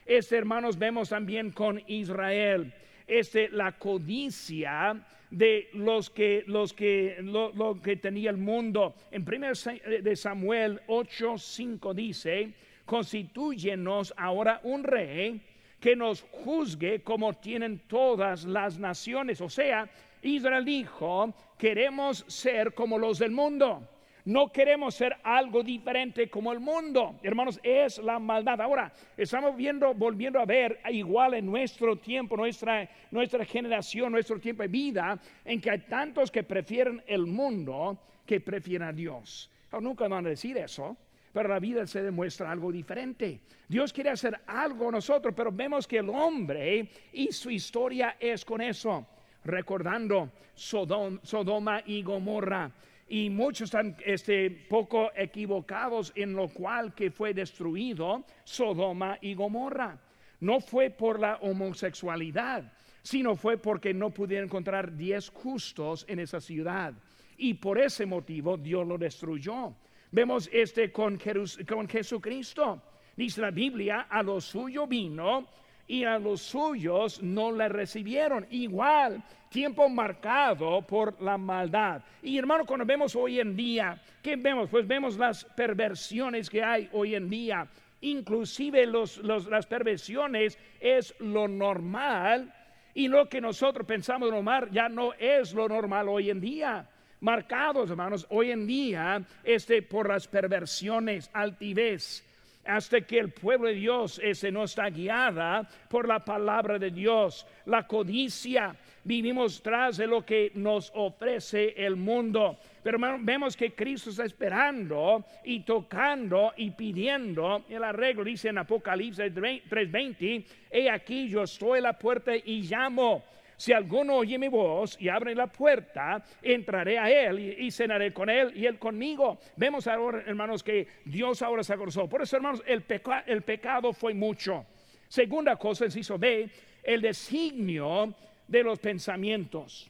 Este, 0.05 0.37
hermanos, 0.37 0.77
vemos 0.77 1.09
también 1.09 1.51
con 1.51 1.81
Israel. 1.87 2.71
Este, 3.07 3.49
la 3.49 3.73
codicia 3.73 5.05
de 5.29 5.69
los 5.73 6.09
que, 6.09 6.43
los 6.47 6.73
que, 6.73 7.17
lo, 7.21 7.79
que 7.81 7.97
tenía 7.97 8.29
el 8.29 8.37
mundo. 8.37 8.95
En 9.11 9.23
1 9.23 10.01
de 10.01 10.15
Samuel 10.15 10.81
8:5 10.87 11.93
dice, 11.93 12.53
constituyenos 12.85 14.13
ahora 14.17 14.59
un 14.63 14.83
rey 14.83 15.41
que 15.79 15.95
nos 15.95 16.21
juzgue 16.31 17.01
como 17.03 17.33
tienen 17.33 17.79
todas 17.87 18.45
las 18.45 18.79
naciones. 18.79 19.41
O 19.41 19.49
sea, 19.49 19.89
Israel 20.21 20.65
dijo, 20.65 21.33
queremos 21.57 22.25
ser 22.27 22.73
como 22.73 22.97
los 22.97 23.19
del 23.19 23.31
mundo. 23.31 23.87
No 24.25 24.51
queremos 24.51 24.95
ser 24.95 25.15
algo 25.21 25.61
diferente 25.61 26.27
como 26.31 26.51
el 26.51 26.59
mundo. 26.59 27.19
Hermanos, 27.21 27.59
es 27.61 27.99
la 27.99 28.17
maldad. 28.17 28.59
Ahora, 28.59 28.91
estamos 29.15 29.55
viendo, 29.55 29.93
volviendo 29.93 30.39
a 30.39 30.45
ver 30.45 30.79
igual 30.89 31.35
en 31.35 31.45
nuestro 31.45 31.95
tiempo, 31.95 32.35
nuestra, 32.35 32.89
nuestra 33.11 33.45
generación, 33.45 34.11
nuestro 34.11 34.39
tiempo 34.39 34.63
de 34.63 34.69
vida, 34.69 35.19
en 35.43 35.61
que 35.61 35.69
hay 35.69 35.79
tantos 35.81 36.31
que 36.31 36.41
prefieren 36.41 37.03
el 37.05 37.27
mundo 37.27 37.99
que 38.25 38.39
prefieren 38.41 38.87
a 38.87 38.91
Dios. 38.91 39.51
nunca 39.79 40.07
van 40.07 40.25
a 40.25 40.29
decir 40.29 40.57
eso 40.57 40.97
pero 41.31 41.49
la 41.49 41.59
vida 41.59 41.85
se 41.85 42.01
demuestra 42.01 42.49
algo 42.49 42.71
diferente. 42.71 43.41
Dios 43.67 43.91
quiere 43.91 44.09
hacer 44.09 44.39
algo 44.47 44.89
nosotros, 44.89 45.33
pero 45.35 45.51
vemos 45.51 45.85
que 45.85 45.97
el 45.97 46.09
hombre 46.09 46.89
y 47.11 47.29
su 47.33 47.49
historia 47.49 48.15
es 48.17 48.45
con 48.45 48.61
eso, 48.61 49.05
recordando 49.43 50.31
Sodoma 50.53 51.83
y 51.85 52.03
Gomorra 52.03 52.71
y 53.07 53.29
muchos 53.29 53.67
están 53.67 53.95
este, 54.03 54.49
poco 54.49 55.11
equivocados 55.15 56.11
en 56.15 56.33
lo 56.33 56.47
cual 56.49 56.93
que 56.95 57.11
fue 57.11 57.33
destruido 57.33 58.25
Sodoma 58.43 59.17
y 59.21 59.35
Gomorra. 59.35 59.99
No 60.39 60.59
fue 60.59 60.89
por 60.89 61.19
la 61.19 61.35
homosexualidad, 61.37 62.71
sino 63.03 63.35
fue 63.35 63.57
porque 63.57 63.93
no 63.93 64.09
pudieron 64.09 64.45
encontrar 64.45 64.95
diez 64.95 65.29
justos 65.29 66.05
en 66.07 66.19
esa 66.19 66.41
ciudad. 66.41 66.93
Y 67.37 67.55
por 67.55 67.79
ese 67.79 68.05
motivo 68.05 68.57
Dios 68.57 68.87
lo 68.87 68.97
destruyó. 68.97 69.75
Vemos 70.11 70.49
este 70.51 70.91
con, 70.91 71.19
con 71.67 71.87
Jesucristo. 71.87 72.81
Dice 73.15 73.41
la 73.41 73.51
Biblia, 73.51 74.07
a 74.09 74.23
lo 74.23 74.41
suyo 74.41 74.87
vino 74.87 75.47
y 75.87 76.03
a 76.03 76.17
los 76.19 76.41
suyos 76.41 77.21
no 77.21 77.51
le 77.51 77.69
recibieron. 77.69 78.45
Igual, 78.49 79.23
tiempo 79.49 79.87
marcado 79.89 80.81
por 80.81 81.21
la 81.21 81.37
maldad. 81.37 82.01
Y 82.21 82.37
hermano, 82.37 82.65
cuando 82.65 82.85
vemos 82.85 83.15
hoy 83.15 83.39
en 83.39 83.55
día, 83.55 84.01
¿qué 84.21 84.35
vemos? 84.35 84.69
Pues 84.69 84.87
vemos 84.87 85.17
las 85.17 85.45
perversiones 85.45 86.49
que 86.49 86.63
hay 86.63 86.89
hoy 86.91 87.15
en 87.15 87.29
día. 87.29 87.67
Inclusive 88.01 88.85
las 88.85 89.65
perversiones 89.65 90.57
es 90.79 91.15
lo 91.19 91.47
normal 91.47 92.53
y 92.93 93.07
lo 93.07 93.27
que 93.27 93.41
nosotros 93.41 93.85
pensamos 93.85 94.31
normal 94.31 94.69
ya 94.71 94.89
no 94.89 95.13
es 95.13 95.53
lo 95.53 95.67
normal 95.67 96.09
hoy 96.09 96.29
en 96.29 96.39
día. 96.39 96.87
Marcados, 97.21 97.89
hermanos, 97.89 98.27
hoy 98.29 98.51
en 98.51 98.67
día 98.67 99.21
este, 99.43 99.81
por 99.81 100.09
las 100.09 100.27
perversiones, 100.27 101.29
altivez, 101.33 102.23
hasta 102.65 103.01
que 103.01 103.19
el 103.19 103.31
pueblo 103.31 103.67
de 103.67 103.75
Dios 103.75 104.19
ese 104.23 104.51
no 104.51 104.63
está 104.63 104.89
guiada 104.89 105.67
por 105.89 106.07
la 106.07 106.23
palabra 106.25 106.79
de 106.79 106.91
Dios. 106.91 107.45
La 107.65 107.87
codicia, 107.87 108.75
vivimos 109.03 109.61
tras 109.61 109.97
de 109.97 110.07
lo 110.07 110.25
que 110.25 110.51
nos 110.55 110.91
ofrece 110.95 111.73
el 111.77 111.95
mundo. 111.95 112.57
Pero 112.83 112.97
vemos 113.19 113.55
que 113.55 113.73
Cristo 113.73 114.09
está 114.09 114.25
esperando 114.25 115.25
y 115.43 115.61
tocando 115.61 116.53
y 116.57 116.71
pidiendo 116.71 117.63
el 117.69 117.83
arreglo. 117.83 118.23
Dice 118.23 118.49
en 118.49 118.57
Apocalipsis 118.57 119.33
3:20, 119.33 120.45
he 120.71 120.89
aquí 120.89 121.29
yo 121.29 121.43
estoy 121.43 121.79
a 121.79 121.83
la 121.83 121.99
puerta 121.99 122.35
y 122.35 122.61
llamo. 122.63 123.23
Si 123.57 123.71
alguno 123.71 124.17
oye 124.17 124.37
mi 124.37 124.47
voz 124.47 124.97
y 124.99 125.07
abre 125.07 125.33
la 125.33 125.47
puerta, 125.47 126.23
entraré 126.41 126.99
a 126.99 127.09
él 127.09 127.39
y, 127.39 127.71
cenaré 127.71 128.13
con 128.13 128.29
él 128.29 128.51
y 128.55 128.65
él 128.65 128.77
conmigo. 128.77 129.39
Vemos 129.55 129.87
ahora, 129.87 130.23
hermanos, 130.25 130.61
que 130.61 130.87
Dios 131.05 131.41
ahora 131.41 131.63
se 131.63 131.73
acordó. 131.73 132.07
Por 132.09 132.21
eso, 132.21 132.35
hermanos, 132.35 132.61
el, 132.65 132.81
pecado 132.81 133.93
fue 133.93 134.13
mucho. 134.13 134.65
Segunda 135.07 135.55
cosa, 135.55 135.85
inciso 135.85 136.17
B, 136.17 136.49
el 136.83 137.01
designio 137.01 138.13
de 138.47 138.63
los 138.63 138.79
pensamientos. 138.79 139.89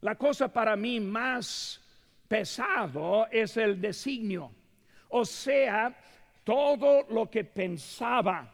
La 0.00 0.14
cosa 0.14 0.52
para 0.52 0.76
mí 0.76 0.98
más 1.00 1.80
pesado 2.26 3.26
es 3.30 3.56
el 3.56 3.80
designio. 3.80 4.50
O 5.10 5.24
sea, 5.24 5.94
todo 6.42 7.06
lo 7.10 7.30
que 7.30 7.44
pensaba, 7.44 8.50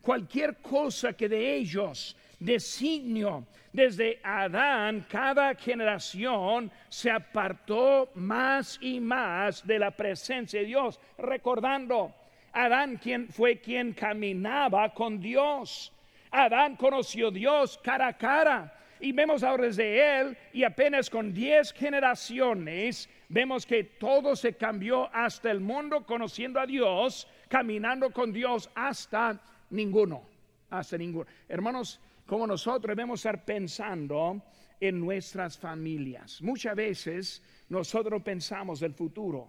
cualquier 0.00 0.58
cosa 0.58 1.12
que 1.14 1.28
de 1.28 1.56
ellos 1.56 2.16
designio. 2.44 3.46
Desde 3.72 4.20
Adán, 4.22 5.06
cada 5.08 5.54
generación 5.54 6.70
se 6.88 7.10
apartó 7.10 8.10
más 8.14 8.78
y 8.82 9.00
más 9.00 9.66
de 9.66 9.78
la 9.78 9.90
presencia 9.90 10.60
de 10.60 10.66
Dios, 10.66 11.00
recordando, 11.16 12.14
Adán 12.52 12.96
quien 12.96 13.28
fue 13.28 13.60
quien 13.60 13.94
caminaba 13.94 14.92
con 14.92 15.20
Dios. 15.20 15.92
Adán 16.30 16.76
conoció 16.76 17.28
a 17.28 17.30
Dios 17.30 17.80
cara 17.82 18.08
a 18.08 18.16
cara. 18.16 18.78
Y 19.00 19.10
vemos 19.10 19.42
ahora 19.42 19.64
desde 19.64 20.20
él, 20.20 20.36
y 20.52 20.62
apenas 20.62 21.10
con 21.10 21.34
diez 21.34 21.72
generaciones, 21.72 23.08
vemos 23.28 23.66
que 23.66 23.82
todo 23.82 24.36
se 24.36 24.52
cambió 24.52 25.12
hasta 25.12 25.50
el 25.50 25.58
mundo 25.58 26.06
conociendo 26.06 26.60
a 26.60 26.66
Dios, 26.66 27.26
caminando 27.48 28.12
con 28.12 28.32
Dios 28.32 28.70
hasta 28.76 29.40
ninguno. 29.70 30.22
Hasta 30.70 30.96
ninguno. 30.96 31.26
Hermanos, 31.48 32.00
como 32.32 32.46
nosotros 32.46 32.96
debemos 32.96 33.20
estar 33.20 33.44
pensando 33.44 34.42
en 34.80 34.98
nuestras 34.98 35.58
familias. 35.58 36.40
Muchas 36.40 36.74
veces 36.74 37.42
nosotros 37.68 38.22
pensamos 38.22 38.80
del 38.80 38.94
futuro. 38.94 39.48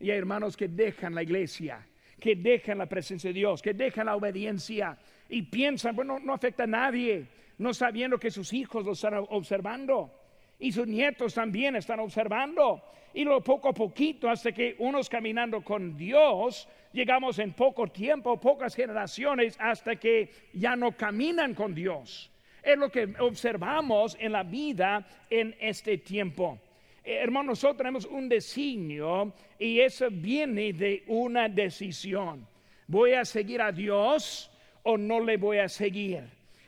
Y 0.00 0.10
hay 0.10 0.16
hermanos 0.16 0.56
que 0.56 0.68
dejan 0.68 1.14
la 1.14 1.22
iglesia, 1.22 1.86
que 2.18 2.34
dejan 2.34 2.78
la 2.78 2.86
presencia 2.86 3.28
de 3.28 3.34
Dios, 3.34 3.60
que 3.60 3.74
dejan 3.74 4.06
la 4.06 4.16
obediencia 4.16 4.96
y 5.28 5.42
piensan, 5.42 5.94
bueno, 5.94 6.18
no 6.18 6.32
afecta 6.32 6.62
a 6.62 6.66
nadie, 6.66 7.28
no 7.58 7.74
sabiendo 7.74 8.18
que 8.18 8.30
sus 8.30 8.54
hijos 8.54 8.86
lo 8.86 8.92
están 8.92 9.16
observando 9.28 10.18
y 10.64 10.72
sus 10.72 10.86
nietos 10.86 11.34
también 11.34 11.76
están 11.76 12.00
observando. 12.00 12.82
Y 13.12 13.22
lo 13.22 13.42
poco 13.42 13.68
a 13.68 13.74
poquito, 13.74 14.30
hasta 14.30 14.50
que 14.50 14.74
unos 14.78 15.10
caminando 15.10 15.62
con 15.62 15.94
Dios, 15.94 16.66
llegamos 16.90 17.38
en 17.38 17.52
poco 17.52 17.88
tiempo, 17.88 18.40
pocas 18.40 18.74
generaciones, 18.74 19.58
hasta 19.60 19.96
que 19.96 20.30
ya 20.54 20.74
no 20.74 20.92
caminan 20.92 21.52
con 21.52 21.74
Dios. 21.74 22.30
Es 22.62 22.78
lo 22.78 22.90
que 22.90 23.12
observamos 23.20 24.16
en 24.18 24.32
la 24.32 24.42
vida 24.42 25.06
en 25.28 25.54
este 25.60 25.98
tiempo. 25.98 26.58
Eh, 27.04 27.18
hermanos, 27.20 27.58
nosotros 27.58 27.76
tenemos 27.76 28.06
un 28.06 28.26
designio 28.26 29.34
y 29.58 29.80
eso 29.80 30.08
viene 30.10 30.72
de 30.72 31.04
una 31.08 31.46
decisión. 31.46 32.48
¿Voy 32.86 33.12
a 33.12 33.26
seguir 33.26 33.60
a 33.60 33.70
Dios 33.70 34.50
o 34.82 34.96
no 34.96 35.20
le 35.20 35.36
voy 35.36 35.58
a 35.58 35.68
seguir? 35.68 36.24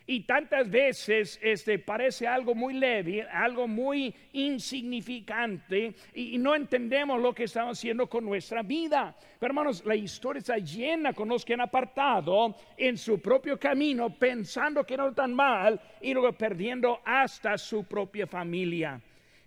Y 0.09 0.21
tantas 0.21 0.71
veces 0.71 1.39
este, 1.43 1.81
parece 1.81 2.29
algo 2.29 2.55
muy 2.55 2.75
leve, 2.75 3.23
algo 3.23 3.67
muy 3.67 4.15
insignificante 4.35 5.95
y, 6.15 6.39
no 6.39 6.55
entendemos 6.55 7.21
lo 7.21 7.35
que 7.35 7.45
estamos 7.45 7.77
haciendo 7.77 8.07
con 8.09 8.25
nuestra 8.25 8.63
vida. 8.63 9.17
Pero 9.41 9.51
hermanos, 9.51 9.85
la 9.85 9.97
historia 9.97 10.39
está 10.39 10.59
llena 10.59 11.13
con 11.13 11.29
los 11.29 11.45
que 11.45 11.55
han 11.55 11.61
apartado 11.61 12.55
en 12.77 12.97
su 12.97 13.21
propio 13.21 13.59
camino 13.59 14.15
pensando 14.17 14.85
que 14.85 14.97
no 14.97 15.09
están 15.09 15.35
mal 15.35 15.81
y 16.01 16.13
luego 16.13 16.33
perdiendo 16.33 17.01
hasta 17.05 17.59
su 17.59 17.85
propia 17.85 18.29
familia. 18.29 19.01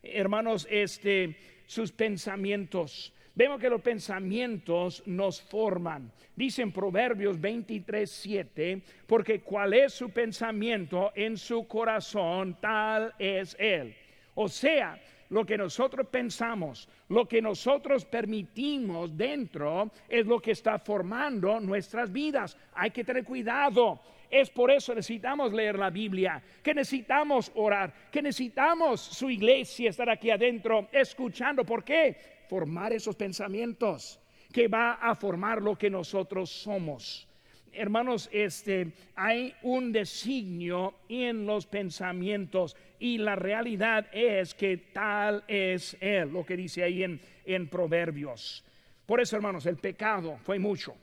Hermanos, 0.04 0.68
este, 0.70 1.38
sus 1.68 1.92
pensamientos 1.94 3.14
Vemos 3.36 3.60
que 3.60 3.70
los 3.70 3.82
pensamientos 3.82 5.04
nos 5.06 5.42
forman. 5.42 6.12
Dice 6.36 6.62
en 6.62 6.72
Proverbios 6.72 7.40
23, 7.40 8.10
7, 8.10 8.82
porque 9.08 9.42
cuál 9.42 9.74
es 9.74 9.94
su 9.94 10.10
pensamiento 10.10 11.12
en 11.16 11.38
su 11.38 11.68
corazón, 11.68 12.58
tal 12.60 13.14
es 13.18 13.56
él. 13.60 13.96
O 14.36 14.48
sea, 14.48 15.00
lo 15.30 15.46
que 15.46 15.58
nosotros 15.58 16.08
pensamos, 16.08 16.90
lo 17.10 17.28
que 17.28 17.42
nosotros 17.42 18.04
permitimos 18.06 19.16
dentro, 19.16 19.92
es 20.08 20.26
lo 20.26 20.42
que 20.42 20.52
está 20.52 20.80
formando 20.80 21.60
nuestras 21.60 22.12
vidas. 22.12 22.58
Hay 22.74 22.92
que 22.92 23.04
tener 23.04 23.24
cuidado. 23.24 24.02
Es 24.30 24.50
por 24.50 24.70
eso 24.70 24.94
necesitamos 24.94 25.54
leer 25.54 25.78
la 25.78 25.90
Biblia, 25.90 26.42
que 26.62 26.74
necesitamos 26.74 27.52
orar, 27.56 27.94
que 28.12 28.22
necesitamos 28.22 29.02
su 29.02 29.30
iglesia 29.30 29.90
estar 29.90 30.10
aquí 30.10 30.30
adentro 30.30 30.88
escuchando. 30.92 31.64
¿Por 31.64 31.84
qué? 31.84 32.39
Formar 32.50 32.92
esos 32.92 33.16
pensamientos, 33.16 34.20
que 34.52 34.68
va 34.68 34.94
a 34.94 35.14
formar 35.14 35.62
lo 35.62 35.78
que 35.78 35.90
nosotros 35.90 36.50
somos. 36.50 37.28
Hermanos, 37.72 38.28
este 38.34 38.92
hay 39.16 39.54
un 39.62 39.92
designio 39.92 40.96
en 41.08 41.46
los 41.46 41.68
pensamientos 41.68 42.76
y 42.98 43.20
la 43.20 43.36
realidad 43.36 44.08
es 44.12 44.56
que 44.56 44.78
tal 44.78 45.44
es 45.48 45.96
él, 46.02 46.34
lo 46.34 46.44
que 46.44 46.58
dice 46.58 46.84
ahí 46.84 47.04
en, 47.04 47.22
en 47.46 47.70
Proverbios. 47.70 48.66
Por 49.06 49.22
eso, 49.22 49.36
hermanos, 49.36 49.68
el 49.68 49.78
pecado 49.78 50.38
fue 50.44 50.58
mucho. 50.58 50.96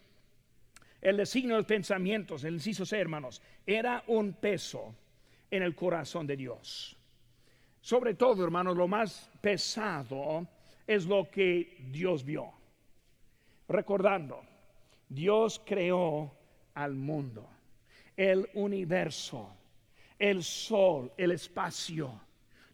El 1.01 1.19
designio 1.19 1.55
de 1.55 1.61
los 1.61 1.67
pensamientos, 1.67 2.43
el 2.43 2.55
inciso 2.55 2.85
C, 2.85 2.99
hermanos, 2.99 3.41
era 3.65 4.03
un 4.09 4.33
peso 4.33 4.93
en 5.49 5.63
el 5.63 5.77
corazón 5.77 6.27
de 6.27 6.37
Dios. 6.37 6.97
Sobre 7.81 8.15
todo, 8.15 8.43
hermanos, 8.43 8.77
lo 8.77 8.89
más 8.89 9.31
pesado 9.41 10.49
es 10.87 11.07
lo 11.07 11.31
que 11.31 11.77
Dios 11.91 12.25
vio. 12.25 12.53
Recordando, 13.69 14.43
Dios 15.09 15.61
creó 15.65 16.33
al 16.75 16.95
mundo, 16.95 17.49
el 18.17 18.49
universo, 18.55 19.49
el 20.19 20.43
sol, 20.43 21.13
el 21.17 21.33
espacio. 21.33 22.21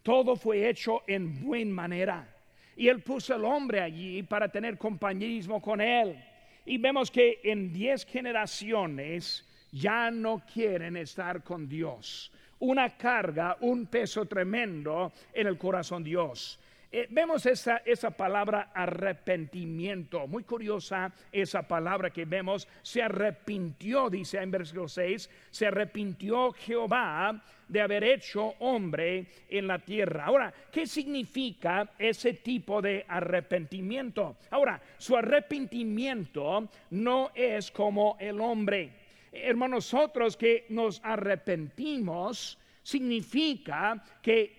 Todo 0.03 0.37
fue 0.37 0.69
hecho 0.69 1.03
en 1.07 1.43
buena 1.43 1.73
manera. 1.73 2.37
Y 2.77 2.89
Él 2.89 3.03
puso 3.03 3.35
al 3.35 3.45
hombre 3.45 3.81
allí 3.81 4.23
para 4.23 4.49
tener 4.49 4.79
compañerismo 4.79 5.61
con 5.61 5.81
Él. 5.81 6.23
Y 6.65 6.79
vemos 6.79 7.11
que 7.11 7.41
en 7.45 7.73
diez 7.73 8.05
generaciones 8.05 9.47
ya 9.71 10.11
no 10.11 10.43
quieren 10.53 10.97
estar 10.97 11.43
con 11.43 11.69
Dios. 11.69 12.33
Una 12.59 12.97
carga, 12.97 13.57
un 13.61 13.87
peso 13.87 14.27
tremendo 14.27 15.13
en 15.33 15.47
el 15.47 15.59
corazón 15.59 16.05
de 16.05 16.11
Dios. 16.11 16.61
Eh, 16.95 17.07
vemos 17.09 17.47
esa, 17.47 17.79
esa 17.87 18.11
palabra 18.11 18.71
arrepentimiento, 18.75 20.27
muy 20.27 20.45
curiosa 20.45 21.11
esa 21.33 21.67
palabra 21.67 22.11
que 22.11 22.27
vemos, 22.27 22.69
se 22.83 23.01
arrepintió, 23.01 24.11
dice 24.11 24.37
en 24.37 24.51
versículo 24.51 24.87
6, 24.87 25.31
se 25.51 25.67
arrepintió 25.69 26.53
Jehová 26.53 27.43
de 27.67 27.81
haber 27.81 28.05
hecho 28.05 28.57
hombre 28.59 29.27
en 29.49 29.69
la 29.69 29.79
tierra. 29.79 30.27
Ahora, 30.27 30.53
¿qué 30.71 30.87
significa 30.87 31.95
ese 31.99 32.35
tipo 32.35 32.83
de 32.83 33.07
arrepentimiento? 33.09 34.37
Ahora, 34.51 34.79
su 34.99 35.17
arrepentimiento 35.17 36.69
no 36.91 37.31
es 37.35 37.71
como 37.71 38.19
el 38.21 38.39
hombre. 38.39 38.93
Hermanos, 39.33 39.95
nosotros 39.95 40.37
que 40.37 40.67
nos 40.69 41.01
arrepentimos, 41.03 42.59
significa 42.83 44.03
que 44.21 44.55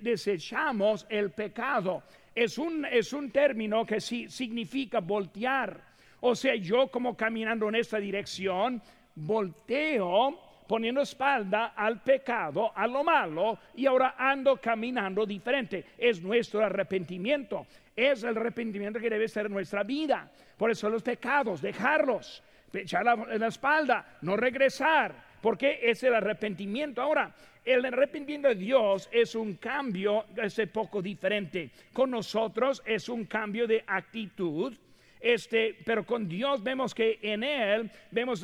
desechamos 0.00 1.06
el 1.08 1.30
pecado. 1.30 2.02
Es 2.34 2.58
un, 2.58 2.84
es 2.84 3.12
un 3.12 3.30
término 3.30 3.84
que 3.84 4.00
sí, 4.00 4.28
significa 4.28 5.00
voltear. 5.00 5.80
O 6.20 6.34
sea, 6.34 6.54
yo 6.56 6.88
como 6.88 7.16
caminando 7.16 7.68
en 7.68 7.76
esta 7.76 7.98
dirección, 7.98 8.82
volteo 9.14 10.48
poniendo 10.68 11.00
espalda 11.00 11.72
al 11.74 12.02
pecado, 12.02 12.70
a 12.76 12.86
lo 12.86 13.02
malo, 13.02 13.58
y 13.74 13.86
ahora 13.86 14.14
ando 14.18 14.58
caminando 14.58 15.24
diferente. 15.24 15.84
Es 15.96 16.22
nuestro 16.22 16.62
arrepentimiento. 16.62 17.66
Es 17.96 18.22
el 18.22 18.36
arrepentimiento 18.36 19.00
que 19.00 19.08
debe 19.08 19.26
ser 19.28 19.50
nuestra 19.50 19.82
vida. 19.82 20.30
Por 20.56 20.70
eso 20.70 20.90
los 20.90 21.02
pecados, 21.02 21.62
dejarlos, 21.62 22.42
echar 22.72 23.04
la, 23.04 23.16
la 23.16 23.46
espalda, 23.46 24.18
no 24.20 24.36
regresar. 24.36 25.14
Porque 25.40 25.80
es 25.82 26.02
el 26.02 26.14
arrepentimiento. 26.14 27.00
Ahora, 27.00 27.34
el 27.68 27.84
arrepentimiento 27.84 28.48
de 28.48 28.54
Dios 28.54 29.10
es 29.12 29.34
un 29.34 29.56
cambio, 29.56 30.24
es 30.36 30.58
poco 30.72 31.02
diferente. 31.02 31.70
Con 31.92 32.10
nosotros 32.10 32.82
es 32.86 33.10
un 33.10 33.26
cambio 33.26 33.66
de 33.66 33.84
actitud. 33.86 34.74
Este, 35.20 35.76
pero 35.84 36.06
con 36.06 36.28
Dios 36.28 36.62
vemos 36.62 36.94
que 36.94 37.18
en 37.20 37.42
Él, 37.42 37.90
vemos 38.10 38.42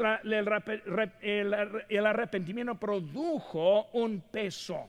el, 1.23 2.07
arrepentimiento 2.07 2.75
produjo 2.75 3.89
un 3.93 4.21
peso. 4.21 4.89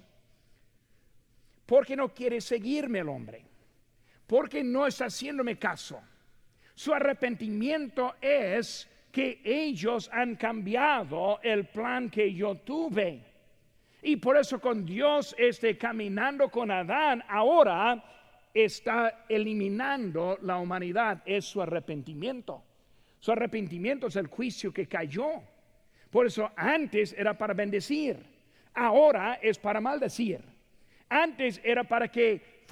Porque 1.65 1.95
no 1.95 2.13
quiere 2.13 2.41
seguirme 2.41 2.99
el 2.99 3.09
hombre. 3.09 3.45
Porque 4.27 4.63
no 4.63 4.85
está 4.85 5.05
haciéndome 5.05 5.57
caso. 5.57 6.01
Su 6.73 6.93
arrepentimiento 6.93 8.15
es 8.19 8.89
que 9.13 9.39
ellos 9.45 10.09
han 10.11 10.35
cambiado 10.35 11.39
el 11.41 11.67
plan 11.67 12.09
que 12.09 12.33
yo 12.33 12.55
tuve. 12.55 13.34
Y 14.07 14.17
por 14.17 14.37
eso 14.37 14.61
con 14.61 14.85
Dios 14.85 15.33
este, 15.35 15.79
caminando 15.79 16.49
con 16.49 16.69
Adán, 16.69 17.23
ahora 17.27 18.03
está 18.53 19.25
eliminando 19.27 20.37
la 20.43 20.59
humanidad, 20.59 21.23
es 21.25 21.45
su 21.45 21.59
arrepentimiento. 21.59 22.63
Su 23.19 23.31
arrepentimiento 23.31 24.05
es 24.05 24.15
el 24.15 24.27
juicio 24.27 24.71
que 24.71 24.87
cayó. 24.87 25.41
Por 26.11 26.27
eso 26.27 26.51
antes 26.55 27.15
era 27.17 27.35
para 27.35 27.55
bendecir, 27.55 28.23
ahora 28.75 29.39
es 29.41 29.57
para 29.57 29.81
maldecir. 29.81 30.39
Antes 31.09 31.59
era 31.63 31.83
para 31.83 32.07
que 32.07 32.63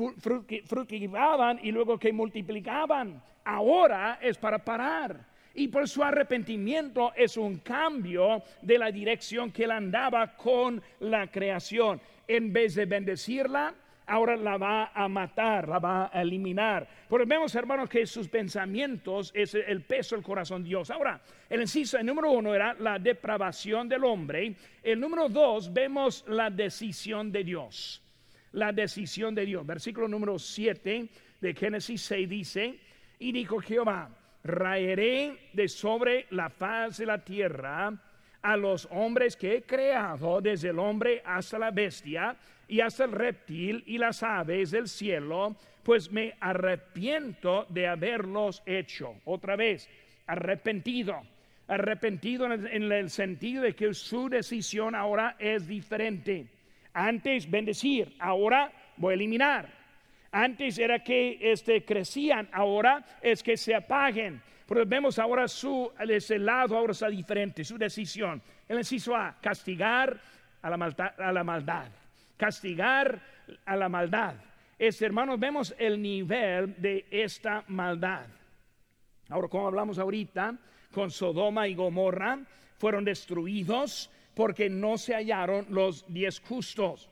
fructificaban 0.68 1.60
y 1.64 1.72
luego 1.72 1.98
que 1.98 2.14
multiplicaban, 2.14 3.24
ahora 3.44 4.20
es 4.22 4.38
para 4.38 4.60
parar. 4.60 5.33
Y 5.56 5.68
por 5.68 5.88
su 5.88 6.04
arrepentimiento 6.04 7.14
es 7.16 7.38
un 7.38 7.60
cambio 7.60 8.44
de 8.62 8.78
la 8.78 8.92
dirección 8.92 9.52
que 9.52 9.66
él 9.66 9.72
andaba 9.72 10.36
con 10.36 10.82
la 11.00 11.28
creación. 11.28 12.02
En 12.28 12.52
vez 12.52 12.74
de 12.74 12.86
bendecirla, 12.86 13.76
ahora 14.08 14.36
la 14.36 14.58
va 14.58 14.92
a 14.94 15.08
matar, 15.08 15.68
la 15.70 15.80
va 15.80 16.10
a 16.12 16.22
eliminar. 16.22 16.88
Porque 17.08 17.26
vemos, 17.26 17.54
hermanos, 17.54 17.88
que 17.88 18.06
sus 18.08 18.28
pensamientos 18.30 19.32
es 19.36 19.54
el 19.54 19.84
peso 19.84 20.16
del 20.16 20.24
corazón 20.24 20.64
de 20.64 20.70
Dios. 20.70 20.90
Ahora, 20.90 21.22
el 21.50 21.62
inciso 21.62 21.98
el 21.98 22.06
número 22.06 22.32
uno 22.32 22.56
era 22.56 22.74
la 22.74 22.98
depravación 22.98 23.88
del 23.88 24.04
hombre. 24.04 24.56
El 24.82 25.00
número 25.00 25.30
dos, 25.30 25.72
vemos 25.72 26.26
la 26.28 26.50
decisión 26.50 27.32
de 27.32 27.44
Dios. 27.44 28.02
La 28.54 28.72
decisión 28.72 29.36
de 29.36 29.46
Dios. 29.46 29.66
Versículo 29.66 30.08
número 30.08 30.40
siete 30.40 31.10
de 31.40 31.54
Génesis 31.54 32.02
6 32.02 32.30
dice, 32.30 32.80
y 33.20 33.32
dijo 33.32 33.60
Jehová, 33.60 34.10
raeré 34.44 35.50
de 35.54 35.68
sobre 35.68 36.26
la 36.32 36.50
faz 36.50 36.98
de 36.98 37.06
la 37.06 37.24
tierra 37.24 37.94
a 38.42 38.58
los 38.58 38.88
hombres 38.92 39.38
que 39.38 39.56
he 39.56 39.62
creado, 39.62 40.42
desde 40.42 40.70
el 40.70 40.80
hombre 40.80 41.22
hasta 41.26 41.58
la 41.58 41.72
bestia 41.72 42.36
y 42.68 42.82
hasta 42.82 43.06
el 43.06 43.14
reptil 43.14 43.84
y 43.88 43.98
las 43.98 44.22
aves 44.22 44.72
del 44.72 44.90
cielo, 44.90 45.56
pues 45.82 46.12
me 46.12 46.36
arrepiento 46.42 47.66
de 47.70 47.88
haberlos 47.88 48.62
hecho. 48.66 49.16
Otra 49.26 49.56
vez, 49.56 49.90
arrepentido. 50.28 51.22
Arrepentido 51.66 52.52
en 52.52 52.92
el, 52.92 53.10
sentido 53.10 53.64
de 53.64 53.74
que 53.74 53.94
su 53.94 54.28
decisión 54.28 54.96
ahora 54.96 55.38
es 55.40 55.66
diferente. 55.66 56.48
Antes 56.94 57.50
bendecir, 57.50 58.14
ahora 58.20 58.70
voy 58.98 59.12
a 59.12 59.16
eliminar 59.16 59.83
antes 60.34 60.80
era 60.80 61.04
que 61.04 61.38
este, 61.40 61.86
crecían, 61.86 62.50
ahora 62.52 63.06
es 63.22 63.44
que 63.44 63.56
se 63.56 63.76
apaguen. 63.76 64.42
Pero 64.66 64.84
vemos 64.84 65.20
ahora 65.20 65.48
su, 65.48 65.92
ese 66.00 66.40
lado 66.40 66.76
ahora 66.76 66.94
está 66.94 67.08
diferente, 67.08 67.64
su 67.64 67.78
decisión. 67.78 68.42
El 68.68 68.80
inciso 68.80 69.16
A, 69.16 69.38
castigar 69.40 70.20
a 70.62 70.70
la. 70.70 71.14
A 71.20 71.32
la 71.32 71.44
maldad. 71.44 71.88
Castigar 72.36 73.22
a 73.64 73.76
la 73.76 73.88
maldad. 73.88 74.34
Este, 74.80 75.06
hermanos, 75.06 75.40
vemos 75.40 75.76
el 75.78 76.02
nivel 76.02 76.82
de 76.82 77.06
esta 77.12 77.64
maldad. 77.68 78.26
Ahora, 79.30 79.48
como 79.48 79.68
hablamos 79.68 80.00
ahorita, 80.00 80.58
con 80.92 81.12
Sodoma 81.12 81.68
y 81.68 81.76
Gomorra, 81.76 82.40
fueron 82.80 83.06
destruidos 83.06 84.10
porque 84.34 84.68
no 84.68 84.98
se 84.98 85.14
hallaron 85.14 85.68
los 85.70 86.12
diez 86.12 86.40
justos. 86.40 87.10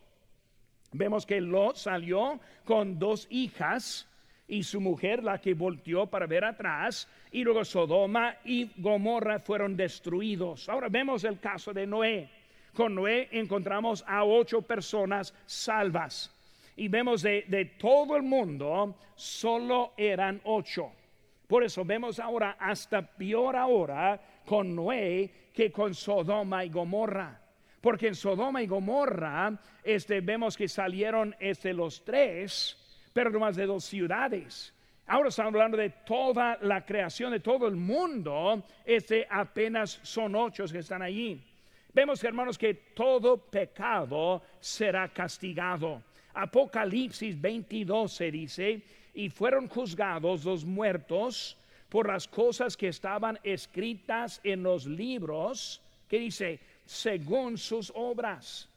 Vemos 0.93 1.25
que 1.25 1.39
Lot 1.39 1.77
salió 1.77 2.39
con 2.65 2.99
dos 2.99 3.27
hijas 3.29 4.07
y 4.47 4.63
su 4.63 4.81
mujer, 4.81 5.23
la 5.23 5.39
que 5.39 5.53
volteó 5.53 6.07
para 6.07 6.27
ver 6.27 6.43
atrás, 6.43 7.07
y 7.31 7.43
luego 7.43 7.63
Sodoma 7.63 8.35
y 8.43 8.69
Gomorra 8.75 9.39
fueron 9.39 9.77
destruidos. 9.77 10.67
Ahora 10.67 10.89
vemos 10.89 11.23
el 11.23 11.39
caso 11.39 11.71
de 11.73 11.87
Noé. 11.87 12.29
Con 12.73 12.95
Noé 12.95 13.29
encontramos 13.31 14.03
a 14.05 14.25
ocho 14.25 14.61
personas 14.61 15.33
salvas. 15.45 16.35
Y 16.75 16.89
vemos 16.89 17.21
de, 17.21 17.45
de 17.47 17.65
todo 17.65 18.17
el 18.17 18.23
mundo, 18.23 18.97
solo 19.15 19.93
eran 19.95 20.41
ocho. 20.43 20.91
Por 21.47 21.63
eso 21.63 21.85
vemos 21.85 22.19
ahora 22.19 22.57
hasta 22.59 23.01
peor 23.01 23.55
ahora 23.55 24.19
con 24.45 24.75
Noé 24.75 25.31
que 25.53 25.71
con 25.71 25.93
Sodoma 25.93 26.65
y 26.65 26.69
Gomorra. 26.69 27.39
Porque 27.81 28.07
en 28.07 28.15
Sodoma 28.15 28.61
y 28.61 28.67
Gomorra 28.67 29.59
este, 29.83 30.21
vemos 30.21 30.55
que 30.55 30.67
salieron 30.67 31.35
este, 31.39 31.73
los 31.73 32.05
tres 32.05 32.77
pero 33.13 33.39
más 33.39 33.55
de 33.55 33.65
dos 33.65 33.83
ciudades. 33.85 34.73
Ahora 35.07 35.29
estamos 35.29 35.53
hablando 35.53 35.77
de 35.77 35.89
toda 35.89 36.57
la 36.61 36.85
creación 36.85 37.31
de 37.31 37.39
todo 37.39 37.67
el 37.67 37.75
mundo, 37.75 38.63
este 38.85 39.27
apenas 39.29 39.99
son 40.03 40.35
ocho 40.35 40.65
que 40.65 40.79
están 40.79 41.01
allí. 41.01 41.41
Vemos, 41.93 42.23
hermanos, 42.23 42.57
que 42.57 42.73
todo 42.73 43.37
pecado 43.37 44.41
será 44.61 45.09
castigado. 45.09 46.01
Apocalipsis 46.33 47.39
22 47.41 48.13
se 48.13 48.31
dice, 48.31 48.81
y 49.13 49.29
fueron 49.29 49.67
juzgados 49.67 50.45
los 50.45 50.63
muertos 50.63 51.57
por 51.89 52.07
las 52.07 52.25
cosas 52.25 52.77
que 52.77 52.87
estaban 52.87 53.37
escritas 53.43 54.39
en 54.45 54.63
los 54.63 54.85
libros, 54.85 55.81
que 56.07 56.19
dice, 56.19 56.61
según 56.91 57.57
sus 57.57 57.91
obras. 57.95 58.67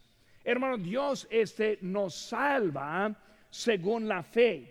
Hermano, 0.45 0.79
Dios 0.79 1.27
este 1.31 1.79
nos 1.83 2.15
salva 2.15 3.13
según 3.51 4.07
la 4.07 4.23
fe, 4.23 4.71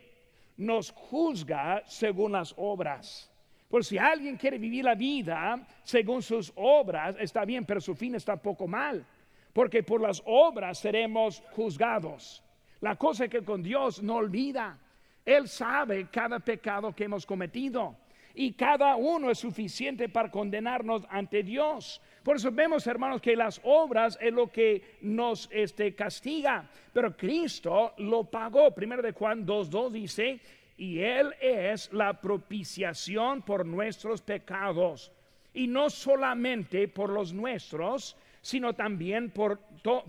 nos 0.58 0.92
juzga 0.92 1.84
según 1.86 2.32
las 2.32 2.54
obras. 2.56 3.30
Por 3.70 3.84
si 3.84 3.98
alguien 3.98 4.38
quiere 4.38 4.58
vivir 4.58 4.86
la 4.86 4.96
vida 4.96 5.68
según 5.84 6.22
sus 6.22 6.54
obras, 6.56 7.18
está 7.20 7.44
bien, 7.44 7.66
pero 7.66 7.82
su 7.82 7.96
fin 7.96 8.16
está 8.16 8.38
poco 8.38 8.66
mal, 8.66 9.06
porque 9.52 9.84
por 9.84 10.00
las 10.00 10.22
obras 10.26 10.80
seremos 10.80 11.44
juzgados. 11.52 12.42
La 12.80 12.96
cosa 12.96 13.26
es 13.26 13.30
que 13.30 13.44
con 13.44 13.62
Dios 13.62 14.02
no 14.02 14.16
olvida. 14.16 14.80
Él 15.26 15.50
sabe 15.50 16.08
cada 16.10 16.40
pecado 16.40 16.94
que 16.94 17.06
hemos 17.06 17.26
cometido 17.26 17.98
y 18.36 18.54
cada 18.54 18.96
uno 18.96 19.30
es 19.30 19.40
suficiente 19.40 20.10
para 20.10 20.32
condenarnos 20.32 21.06
ante 21.10 21.44
Dios. 21.44 22.02
Por 22.24 22.38
eso 22.38 22.52
vemos, 22.52 22.88
hermanos, 22.88 23.22
que 23.22 23.36
las 23.36 23.60
obras 23.64 24.18
es 24.22 24.32
lo 24.32 24.50
que 24.50 24.98
nos 25.02 25.50
este, 25.52 25.94
castiga, 25.94 26.70
pero 26.94 27.16
Cristo 27.18 27.94
lo 27.98 28.24
pagó. 28.24 28.72
Primero 28.72 29.02
de 29.02 29.12
Juan 29.12 29.46
2.2 29.46 29.92
dice, 29.92 30.40
y 30.78 31.00
Él 31.00 31.34
es 31.42 31.92
la 31.92 32.14
propiciación 32.20 33.42
por 33.42 33.66
nuestros 33.66 34.22
pecados, 34.22 35.12
y 35.54 35.68
no 35.68 35.90
solamente 35.90 36.88
por 36.88 37.10
los 37.10 37.34
nuestros, 37.34 38.16
sino 38.42 38.74
también 38.74 39.30
por, 39.30 39.60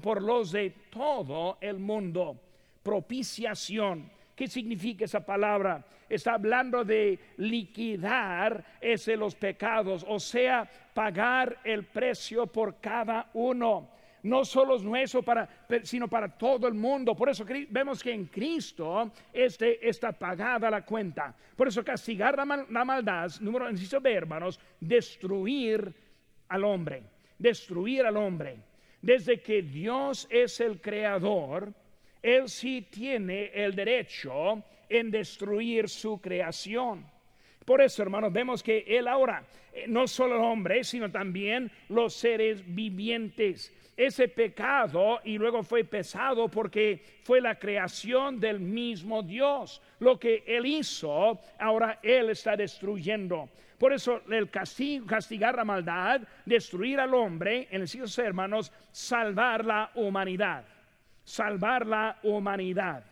por 0.00 0.22
los 0.22 0.52
de 0.52 0.70
todo 0.90 1.58
el 1.60 1.78
mundo. 1.78 2.40
Propiciación. 2.82 4.13
¿Qué 4.34 4.48
significa 4.48 5.04
esa 5.04 5.24
palabra? 5.24 5.84
Está 6.08 6.34
hablando 6.34 6.84
de 6.84 7.18
liquidar 7.36 8.64
ese 8.80 9.16
los 9.16 9.34
pecados, 9.34 10.04
o 10.08 10.18
sea, 10.18 10.68
pagar 10.92 11.58
el 11.64 11.84
precio 11.84 12.46
por 12.46 12.80
cada 12.80 13.30
uno. 13.34 13.90
No 14.24 14.44
solo 14.44 14.76
es 14.76 14.82
nuestro, 14.82 15.22
para, 15.22 15.48
sino 15.82 16.08
para 16.08 16.28
todo 16.28 16.66
el 16.66 16.74
mundo. 16.74 17.14
Por 17.14 17.28
eso 17.28 17.44
vemos 17.68 18.02
que 18.02 18.10
en 18.10 18.24
Cristo 18.26 19.12
este, 19.32 19.86
está 19.86 20.12
pagada 20.12 20.70
la 20.70 20.84
cuenta. 20.84 21.34
Por 21.54 21.68
eso 21.68 21.84
castigar 21.84 22.36
la, 22.36 22.66
la 22.70 22.84
maldad, 22.84 23.30
número 23.40 23.70
inciso 23.70 24.00
B, 24.00 24.14
hermanos, 24.14 24.58
destruir 24.80 25.94
al 26.48 26.64
hombre. 26.64 27.02
Destruir 27.38 28.06
al 28.06 28.16
hombre. 28.16 28.56
Desde 29.02 29.42
que 29.42 29.60
Dios 29.60 30.26
es 30.30 30.58
el 30.60 30.80
creador, 30.80 31.74
él 32.24 32.48
sí 32.48 32.80
tiene 32.90 33.50
el 33.52 33.74
derecho 33.74 34.64
en 34.88 35.10
destruir 35.10 35.90
su 35.90 36.18
creación. 36.18 37.04
Por 37.66 37.82
eso, 37.82 38.00
hermanos, 38.00 38.32
vemos 38.32 38.62
que 38.62 38.82
Él 38.88 39.08
ahora, 39.08 39.44
eh, 39.74 39.84
no 39.88 40.08
solo 40.08 40.36
el 40.36 40.40
hombre, 40.40 40.84
sino 40.84 41.10
también 41.10 41.70
los 41.90 42.14
seres 42.14 42.62
vivientes. 42.66 43.74
Ese 43.94 44.28
pecado 44.28 45.20
y 45.24 45.36
luego 45.36 45.62
fue 45.62 45.84
pesado 45.84 46.48
porque 46.48 47.02
fue 47.24 47.42
la 47.42 47.58
creación 47.58 48.40
del 48.40 48.58
mismo 48.58 49.22
Dios. 49.22 49.82
Lo 49.98 50.18
que 50.18 50.44
Él 50.46 50.64
hizo, 50.64 51.38
ahora 51.58 51.98
Él 52.02 52.30
está 52.30 52.56
destruyendo. 52.56 53.50
Por 53.76 53.92
eso 53.92 54.22
el 54.30 54.48
castigo, 54.48 55.04
castigar 55.04 55.56
la 55.56 55.64
maldad, 55.66 56.22
destruir 56.46 57.00
al 57.00 57.12
hombre, 57.12 57.68
en 57.70 57.82
el 57.82 57.88
siglo 57.88 58.06
hermanos, 58.16 58.72
salvar 58.92 59.62
la 59.62 59.90
humanidad 59.94 60.64
salvar 61.24 61.86
la 61.86 62.18
humanidad. 62.22 63.04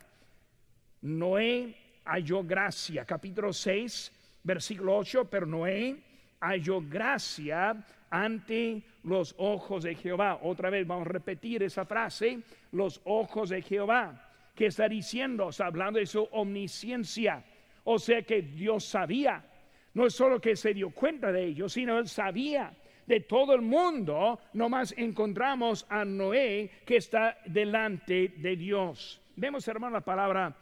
Noé 1.00 1.74
halló 2.04 2.44
gracia, 2.44 3.04
capítulo 3.04 3.52
6, 3.52 4.40
versículo 4.44 4.96
8, 4.98 5.28
pero 5.30 5.46
Noé 5.46 5.96
halló 6.40 6.80
gracia 6.82 7.84
ante 8.10 8.82
los 9.04 9.34
ojos 9.38 9.84
de 9.84 9.94
Jehová. 9.94 10.40
Otra 10.42 10.70
vez 10.70 10.86
vamos 10.86 11.06
a 11.06 11.12
repetir 11.12 11.62
esa 11.62 11.84
frase, 11.84 12.40
los 12.72 13.00
ojos 13.04 13.48
de 13.48 13.62
Jehová. 13.62 14.28
que 14.54 14.66
está 14.66 14.86
diciendo? 14.86 15.48
Está 15.48 15.66
hablando 15.66 15.98
de 15.98 16.04
su 16.04 16.22
omnisciencia. 16.30 17.42
O 17.84 17.98
sea 17.98 18.20
que 18.22 18.42
Dios 18.42 18.84
sabía. 18.84 19.42
No 19.94 20.06
es 20.06 20.14
solo 20.14 20.40
que 20.40 20.56
se 20.56 20.74
dio 20.74 20.90
cuenta 20.90 21.32
de 21.32 21.46
ello, 21.46 21.70
sino 21.70 21.98
él 21.98 22.06
sabía 22.06 22.70
de 23.06 23.20
todo 23.20 23.54
el 23.54 23.62
mundo, 23.62 24.40
nomás 24.52 24.94
encontramos 24.96 25.86
a 25.88 26.04
Noé 26.04 26.70
que 26.84 26.96
está 26.96 27.38
delante 27.46 28.34
de 28.36 28.56
Dios. 28.56 29.20
Vemos, 29.36 29.66
hermano, 29.68 29.94
la 29.94 30.00
palabra 30.00 30.56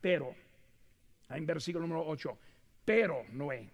pero. 0.00 0.34
En 1.30 1.46
versículo 1.46 1.86
número 1.86 2.06
8. 2.06 2.38
Pero 2.84 3.24
Noé. 3.32 3.68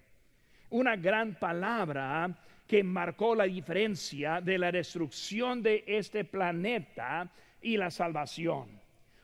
Una 0.70 0.94
gran 0.96 1.34
palabra 1.34 2.30
que 2.66 2.84
marcó 2.84 3.34
la 3.34 3.44
diferencia 3.44 4.40
de 4.40 4.56
la 4.56 4.70
destrucción 4.70 5.60
de 5.60 5.82
este 5.86 6.24
planeta 6.24 7.28
y 7.60 7.76
la 7.76 7.90
salvación. 7.90 8.80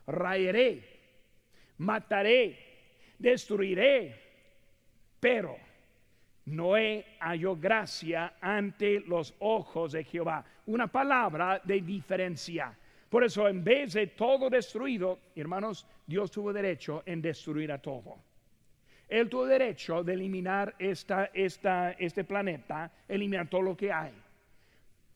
Raeré, 0.08 0.82
mataré, 1.78 2.58
destruiré, 3.18 4.20
pero 5.20 5.65
Noé 6.46 7.04
halló 7.20 7.56
gracia 7.56 8.34
ante 8.40 9.00
los 9.00 9.34
ojos 9.40 9.92
de 9.92 10.04
Jehová. 10.04 10.44
Una 10.66 10.86
palabra 10.86 11.60
de 11.64 11.80
diferencia. 11.80 12.76
Por 13.08 13.24
eso, 13.24 13.48
en 13.48 13.62
vez 13.64 13.94
de 13.94 14.08
todo 14.08 14.48
destruido, 14.48 15.18
hermanos, 15.34 15.86
Dios 16.06 16.30
tuvo 16.30 16.52
derecho 16.52 17.02
en 17.06 17.20
destruir 17.20 17.72
a 17.72 17.78
todo. 17.78 18.18
Él 19.08 19.28
tuvo 19.28 19.46
derecho 19.46 20.02
de 20.02 20.14
eliminar 20.14 20.74
esta, 20.78 21.30
esta, 21.32 21.92
este 21.92 22.24
planeta, 22.24 22.90
eliminar 23.08 23.48
todo 23.48 23.62
lo 23.62 23.76
que 23.76 23.92
hay. 23.92 24.12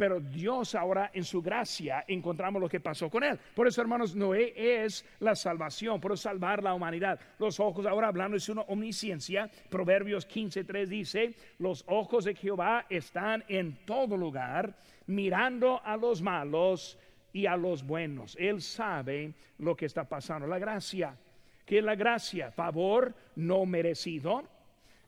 Pero 0.00 0.18
Dios 0.18 0.74
ahora 0.74 1.10
en 1.12 1.24
su 1.24 1.42
gracia 1.42 2.06
encontramos 2.08 2.58
lo 2.58 2.70
que 2.70 2.80
pasó 2.80 3.10
con 3.10 3.22
él. 3.22 3.38
Por 3.54 3.68
eso, 3.68 3.82
hermanos, 3.82 4.16
Noé 4.16 4.54
es 4.56 5.04
la 5.18 5.34
salvación, 5.34 6.00
por 6.00 6.16
salvar 6.16 6.62
la 6.62 6.72
humanidad. 6.72 7.20
Los 7.38 7.60
ojos 7.60 7.84
ahora 7.84 8.08
hablando 8.08 8.34
de 8.34 8.40
su 8.40 8.52
omnisciencia. 8.52 9.50
Proverbios 9.68 10.26
15.3 10.26 10.86
dice, 10.86 11.34
los 11.58 11.84
ojos 11.86 12.24
de 12.24 12.34
Jehová 12.34 12.86
están 12.88 13.44
en 13.46 13.76
todo 13.84 14.16
lugar, 14.16 14.74
mirando 15.06 15.82
a 15.84 15.98
los 15.98 16.22
malos 16.22 16.98
y 17.34 17.44
a 17.44 17.54
los 17.58 17.84
buenos. 17.84 18.38
Él 18.40 18.62
sabe 18.62 19.34
lo 19.58 19.76
que 19.76 19.84
está 19.84 20.04
pasando. 20.04 20.46
La 20.46 20.58
gracia. 20.58 21.14
¿Qué 21.66 21.76
es 21.76 21.84
la 21.84 21.94
gracia? 21.94 22.50
Favor 22.50 23.14
no 23.36 23.66
merecido. 23.66 24.44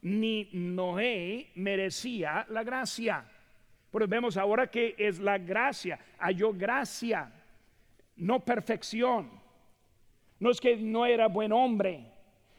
Ni 0.03 0.51
Noé 0.53 1.49
merecía 1.55 2.45
la 2.51 2.63
gracia. 2.63 3.25
Pero 3.93 4.09
vemos 4.09 4.37
ahora 4.37 4.69
que 4.69 4.95
es 4.99 5.19
la 5.19 5.37
gracia, 5.39 5.99
halló 6.19 6.53
gracia, 6.53 7.31
no 8.17 8.41
perfección. 8.41 9.31
No 10.41 10.51
es 10.51 10.61
que 10.61 10.77
no 10.77 11.05
era 11.05 11.29
buen 11.29 11.53
hombre, 11.53 12.05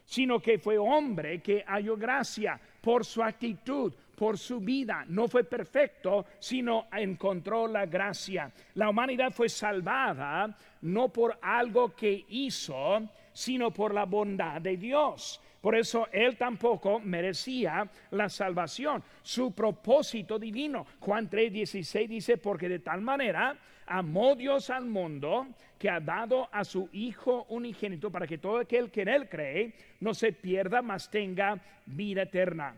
sino 0.04 0.40
que 0.40 0.58
fue 0.58 0.78
hombre 0.78 1.42
que 1.42 1.64
halló 1.66 1.96
gracia 1.96 2.58
por 2.80 3.04
su 3.04 3.22
actitud, 3.22 3.92
por 4.16 4.38
su 4.38 4.60
vida. 4.60 5.04
No 5.08 5.26
fue 5.26 5.44
perfecto, 5.44 6.24
sino 6.38 6.86
encontró 6.92 7.66
la 7.66 7.84
gracia. 7.86 8.52
La 8.74 8.88
humanidad 8.88 9.32
fue 9.32 9.48
salvada 9.48 10.56
no 10.82 11.08
por 11.08 11.38
algo 11.42 11.94
que 11.96 12.24
hizo, 12.28 13.02
sino 13.32 13.72
por 13.72 13.92
la 13.92 14.04
bondad 14.04 14.60
de 14.60 14.76
Dios. 14.76 15.40
Por 15.64 15.76
eso 15.76 16.08
él 16.12 16.36
tampoco 16.36 17.00
merecía 17.00 17.88
la 18.10 18.28
salvación, 18.28 19.02
su 19.22 19.54
propósito 19.54 20.38
divino. 20.38 20.84
Juan 21.00 21.30
3:16 21.30 22.06
dice, 22.06 22.36
porque 22.36 22.68
de 22.68 22.80
tal 22.80 23.00
manera 23.00 23.56
amó 23.86 24.36
Dios 24.36 24.68
al 24.68 24.84
mundo 24.84 25.46
que 25.78 25.88
ha 25.88 26.00
dado 26.00 26.50
a 26.52 26.66
su 26.66 26.90
Hijo 26.92 27.46
unigénito 27.48 28.10
para 28.10 28.26
que 28.26 28.36
todo 28.36 28.58
aquel 28.58 28.90
que 28.90 29.00
en 29.00 29.08
él 29.08 29.26
cree 29.26 29.72
no 30.00 30.12
se 30.12 30.34
pierda, 30.34 30.82
mas 30.82 31.10
tenga 31.10 31.58
vida 31.86 32.24
eterna. 32.24 32.76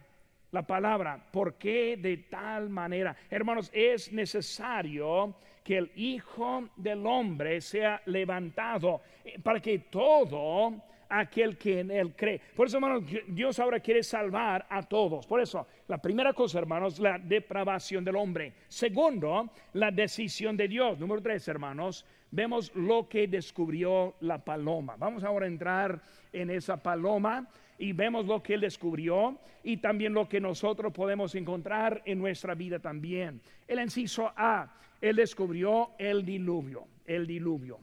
La 0.53 0.64
palabra, 0.64 1.20
¿por 1.33 1.55
qué 1.55 1.96
de 1.96 2.18
tal 2.18 2.70
manera? 2.70 3.16
Hermanos, 3.29 3.68
es 3.75 4.12
necesario 4.12 5.35
que 5.64 5.79
el 5.79 5.90
Hijo 5.96 6.68
del 6.77 7.05
Hombre 7.05 7.61
sea 7.61 8.01
levantado 8.07 9.01
eh, 9.25 9.40
para 9.42 9.59
que 9.59 9.81
todo 9.81 10.72
aquel 11.09 11.57
que 11.57 11.81
en 11.81 11.90
él 11.90 12.14
cree. 12.14 12.40
Por 12.55 12.66
eso, 12.66 12.77
hermanos, 12.77 13.05
Dios 13.29 13.59
ahora 13.59 13.81
quiere 13.81 14.03
salvar 14.03 14.66
a 14.69 14.83
todos. 14.83 15.27
Por 15.27 15.40
eso, 15.40 15.66
la 15.88 15.99
primera 15.99 16.33
cosa, 16.33 16.59
hermanos, 16.59 16.99
la 16.99 17.19
depravación 17.19 18.05
del 18.05 18.16
hombre. 18.16 18.55
Segundo, 18.69 19.51
la 19.75 19.90
decisión 19.90 20.57
de 20.57 20.69
Dios. 20.69 20.99
Número 20.99 21.23
tres, 21.23 21.47
hermanos, 21.49 22.05
vemos 22.31 22.75
lo 22.75 23.09
que 23.09 23.27
descubrió 23.27 24.14
la 24.21 24.45
paloma. 24.45 24.97
Vamos 24.97 25.25
ahora 25.25 25.47
a 25.47 25.49
entrar 25.49 26.03
en 26.33 26.51
esa 26.51 26.83
paloma 26.83 27.49
y 27.79 27.92
vemos 27.92 28.27
lo 28.27 28.42
que 28.42 28.55
él 28.55 28.61
descubrió 28.61 29.38
y 29.62 29.79
también 29.79 30.12
lo 30.12 30.29
que 30.29 30.40
nosotros 30.40 30.92
podemos 30.92 31.35
encontrar 31.35 32.03
en 32.05 32.19
nuestra 32.19 32.55
vida 32.55 32.79
también. 32.79 33.40
El 33.66 33.81
inciso 33.81 34.33
A, 34.37 34.75
él 35.01 35.16
descubrió 35.16 35.90
el 35.99 36.25
diluvio, 36.25 36.87
el 37.05 37.27
diluvio. 37.27 37.79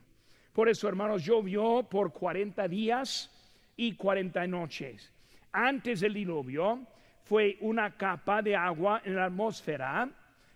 Por 0.54 0.70
eso, 0.70 0.88
hermanos, 0.88 1.24
llovió 1.24 1.84
por 1.84 2.14
40 2.14 2.68
días 2.68 3.30
y 3.76 3.96
40 3.96 4.48
noches. 4.48 5.12
Antes 5.52 6.00
del 6.00 6.14
diluvio 6.14 6.80
fue 7.24 7.58
una 7.62 7.98
capa 7.98 8.42
de 8.42 8.56
agua 8.56 9.02
en 9.04 9.16
la 9.16 9.26
atmósfera. 9.26 10.10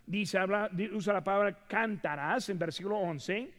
Dice, 0.05 0.37
habla, 0.37 0.69
usa 0.93 1.13
la 1.13 1.23
palabra 1.23 1.65
cántaras 1.67 2.47
en 2.49 2.59
versículo 2.59 2.97
11. 2.97 3.51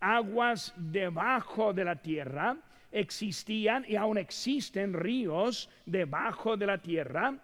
Aguas 0.00 0.72
debajo 0.76 1.72
de 1.72 1.84
la 1.84 1.96
tierra 1.96 2.56
existían 2.94 3.84
y 3.88 3.96
aún 3.96 4.18
existen 4.18 4.94
ríos 4.94 5.68
debajo 5.84 6.56
de 6.56 6.66
la 6.66 6.78
tierra. 6.78 7.36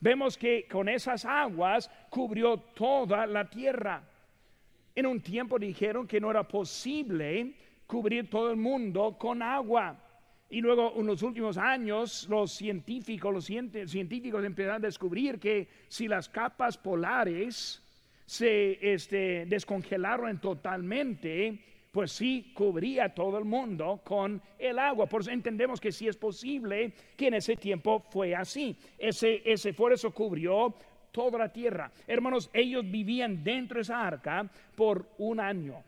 Vemos 0.00 0.36
que 0.36 0.68
con 0.70 0.88
esas 0.88 1.24
aguas 1.24 1.90
cubrió 2.10 2.58
toda 2.58 3.26
la 3.26 3.48
tierra. 3.48 4.02
En 4.94 5.06
un 5.06 5.20
tiempo 5.20 5.58
dijeron 5.58 6.06
que 6.06 6.20
no 6.20 6.30
era 6.30 6.46
posible 6.46 7.54
cubrir 7.88 8.28
todo 8.28 8.50
el 8.52 8.56
mundo 8.56 9.16
con 9.18 9.42
agua. 9.42 9.98
Y 10.50 10.60
luego 10.60 10.92
en 10.96 11.06
los 11.06 11.22
últimos 11.22 11.58
años 11.58 12.28
los 12.28 12.52
científicos, 12.52 13.34
los 13.34 13.44
científicos 13.46 14.44
empezaron 14.44 14.76
a 14.76 14.86
descubrir 14.86 15.40
que 15.40 15.68
si 15.88 16.06
las 16.06 16.28
capas 16.28 16.78
polares 16.78 17.82
se 18.24 18.92
este, 18.92 19.46
descongelaron 19.46 20.38
totalmente, 20.38 21.64
pues 21.90 22.12
sí 22.12 22.52
cubría 22.54 23.14
todo 23.14 23.38
el 23.38 23.44
mundo 23.46 24.02
con 24.04 24.40
el 24.58 24.78
agua. 24.78 25.06
Por 25.06 25.22
eso 25.22 25.30
entendemos 25.30 25.80
que 25.80 25.90
sí 25.90 26.08
es 26.08 26.16
posible 26.16 26.92
que 27.16 27.28
en 27.28 27.34
ese 27.34 27.56
tiempo 27.56 28.04
fue 28.10 28.34
así. 28.34 28.76
Ese, 28.98 29.42
ese 29.50 29.74
eso 29.92 30.10
cubrió 30.12 30.74
toda 31.10 31.38
la 31.38 31.52
tierra. 31.52 31.90
Hermanos, 32.06 32.50
ellos 32.52 32.84
vivían 32.90 33.42
dentro 33.42 33.76
de 33.76 33.82
esa 33.82 34.06
arca 34.06 34.50
por 34.74 35.08
un 35.18 35.40
año, 35.40 35.82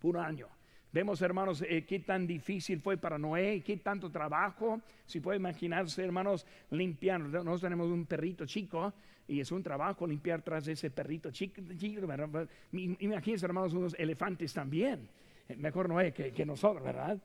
por 0.00 0.16
un 0.16 0.22
año. 0.22 0.61
Vemos, 0.92 1.22
hermanos, 1.22 1.64
eh, 1.66 1.86
qué 1.86 2.00
tan 2.00 2.26
difícil 2.26 2.78
fue 2.78 2.98
para 2.98 3.16
Noé, 3.16 3.62
qué 3.64 3.78
tanto 3.78 4.10
trabajo. 4.10 4.82
Si 5.06 5.20
puede 5.20 5.38
imaginarse, 5.38 6.04
hermanos, 6.04 6.46
limpiar. 6.70 7.18
Nosotros 7.18 7.62
tenemos 7.62 7.88
un 7.88 8.04
perrito 8.04 8.44
chico 8.44 8.92
y 9.26 9.40
es 9.40 9.50
un 9.50 9.62
trabajo 9.62 10.06
limpiar 10.06 10.42
tras 10.42 10.68
ese 10.68 10.90
perrito 10.90 11.30
chico. 11.30 11.62
Imagínense, 12.72 13.46
hermanos, 13.46 13.72
unos 13.72 13.94
elefantes 13.98 14.52
también. 14.52 15.08
Eh, 15.48 15.56
mejor 15.56 15.88
Noé 15.88 16.12
que, 16.12 16.30
que 16.30 16.44
nosotros, 16.44 16.84
¿verdad? 16.84 17.18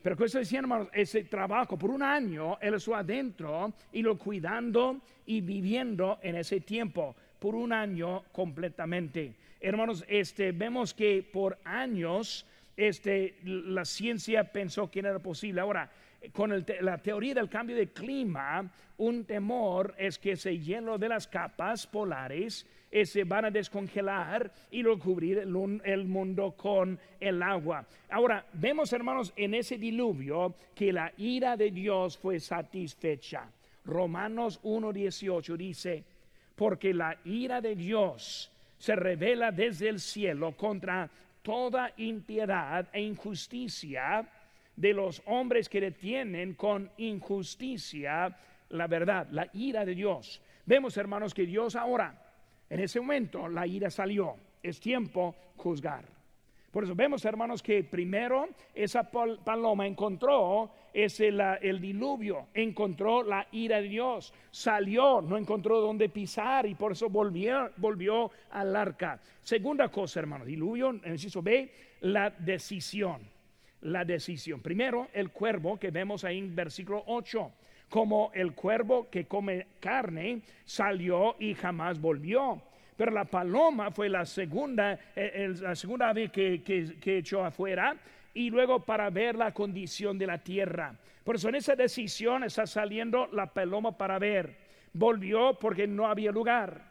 Pero 0.00 0.16
que 0.16 0.24
eso 0.24 0.38
decía, 0.38 0.60
hermanos, 0.60 0.88
ese 0.92 1.24
trabajo 1.24 1.76
por 1.76 1.90
un 1.90 2.04
año, 2.04 2.56
él 2.60 2.74
estuvo 2.74 2.94
adentro 2.94 3.72
y 3.92 4.02
lo 4.02 4.16
cuidando 4.16 5.00
y 5.26 5.40
viviendo 5.40 6.20
en 6.22 6.36
ese 6.36 6.60
tiempo, 6.60 7.16
por 7.40 7.56
un 7.56 7.72
año 7.72 8.22
completamente. 8.30 9.34
Hermanos, 9.60 10.04
este, 10.06 10.52
vemos 10.52 10.94
que 10.94 11.28
por 11.32 11.58
años 11.64 12.46
este, 12.78 13.34
la 13.42 13.84
ciencia 13.84 14.44
pensó 14.44 14.88
que 14.88 15.02
no 15.02 15.08
era 15.08 15.18
posible. 15.18 15.60
Ahora, 15.60 15.90
con 16.32 16.64
la 16.80 16.98
teoría 16.98 17.34
del 17.34 17.48
cambio 17.48 17.74
de 17.74 17.88
clima, 17.88 18.70
un 18.98 19.24
temor 19.24 19.96
es 19.98 20.16
que 20.16 20.32
ese 20.32 20.56
hielo 20.60 20.96
de 20.96 21.08
las 21.08 21.26
capas 21.26 21.88
polares 21.88 22.64
se 23.04 23.24
van 23.24 23.46
a 23.46 23.50
descongelar 23.50 24.52
y 24.70 24.82
lo 24.82 24.96
cubrir 24.96 25.38
el, 25.38 25.80
el, 25.84 26.04
mundo 26.04 26.52
con 26.56 26.98
el 27.18 27.42
agua. 27.42 27.84
Ahora, 28.10 28.46
vemos 28.52 28.92
hermanos 28.92 29.32
en 29.34 29.54
ese 29.54 29.76
diluvio 29.76 30.54
que 30.74 30.92
la 30.92 31.12
ira 31.16 31.56
de 31.56 31.72
Dios 31.72 32.16
fue 32.16 32.38
satisfecha. 32.38 33.50
Romanos 33.84 34.60
1.18 34.62 35.56
dice, 35.56 36.04
porque 36.54 36.94
la 36.94 37.16
ira 37.24 37.60
de 37.60 37.74
Dios 37.74 38.52
se 38.78 38.94
revela 38.94 39.50
desde 39.50 39.88
el 39.88 39.98
cielo 39.98 40.52
contra 40.52 41.10
toda 41.48 41.94
impiedad 41.96 42.90
e 42.92 43.00
injusticia 43.00 44.28
de 44.76 44.92
los 44.92 45.22
hombres 45.24 45.66
que 45.66 45.80
detienen 45.80 46.52
con 46.52 46.90
injusticia 46.98 48.36
la 48.68 48.86
verdad, 48.86 49.28
la 49.30 49.48
ira 49.54 49.86
de 49.86 49.94
Dios. 49.94 50.42
Vemos, 50.66 50.98
hermanos, 50.98 51.32
que 51.32 51.46
Dios 51.46 51.74
ahora, 51.74 52.14
en 52.68 52.80
ese 52.80 53.00
momento, 53.00 53.48
la 53.48 53.66
ira 53.66 53.88
salió. 53.88 54.36
Es 54.62 54.78
tiempo 54.78 55.34
juzgar. 55.56 56.17
Por 56.78 56.84
eso 56.84 56.94
vemos, 56.94 57.24
hermanos, 57.24 57.60
que 57.60 57.82
primero 57.82 58.50
esa 58.72 59.02
paloma 59.10 59.84
encontró 59.84 60.70
ese, 60.94 61.32
el 61.60 61.80
diluvio, 61.80 62.46
encontró 62.54 63.24
la 63.24 63.48
ira 63.50 63.80
de 63.80 63.88
Dios, 63.88 64.32
salió, 64.52 65.20
no 65.20 65.36
encontró 65.36 65.80
dónde 65.80 66.08
pisar 66.08 66.66
y 66.66 66.76
por 66.76 66.92
eso 66.92 67.08
volvió, 67.08 67.72
volvió 67.78 68.30
al 68.52 68.76
arca. 68.76 69.20
Segunda 69.42 69.88
cosa, 69.88 70.20
hermanos, 70.20 70.46
diluvio, 70.46 70.90
en 70.90 71.00
el 71.02 71.12
inciso 71.14 71.42
la 72.02 72.30
decisión. 72.30 73.28
La 73.80 74.04
decisión. 74.04 74.60
Primero, 74.60 75.08
el 75.12 75.30
cuervo 75.30 75.80
que 75.80 75.90
vemos 75.90 76.22
ahí 76.22 76.38
en 76.38 76.54
versículo 76.54 77.02
8 77.08 77.50
como 77.88 78.30
el 78.34 78.54
cuervo 78.54 79.08
que 79.10 79.26
come 79.26 79.66
carne 79.80 80.42
salió 80.64 81.34
y 81.40 81.54
jamás 81.54 82.00
volvió. 82.00 82.62
Pero 82.98 83.12
la 83.12 83.26
paloma 83.26 83.92
fue 83.92 84.08
la 84.08 84.26
segunda, 84.26 84.98
eh, 85.14 85.54
la 85.60 85.76
segunda 85.76 86.08
ave 86.08 86.30
que, 86.30 86.64
que, 86.64 87.18
echó 87.18 87.44
afuera 87.44 87.96
y 88.34 88.50
luego 88.50 88.80
para 88.80 89.08
ver 89.08 89.36
la 89.36 89.54
condición 89.54 90.18
de 90.18 90.26
la 90.26 90.38
tierra. 90.38 90.96
Por 91.22 91.36
eso 91.36 91.48
en 91.48 91.54
esa 91.54 91.76
decisión 91.76 92.42
está 92.42 92.66
saliendo 92.66 93.28
la 93.28 93.46
paloma 93.46 93.96
para 93.96 94.18
ver. 94.18 94.56
Volvió 94.92 95.54
porque 95.60 95.86
no 95.86 96.08
había 96.08 96.32
lugar. 96.32 96.82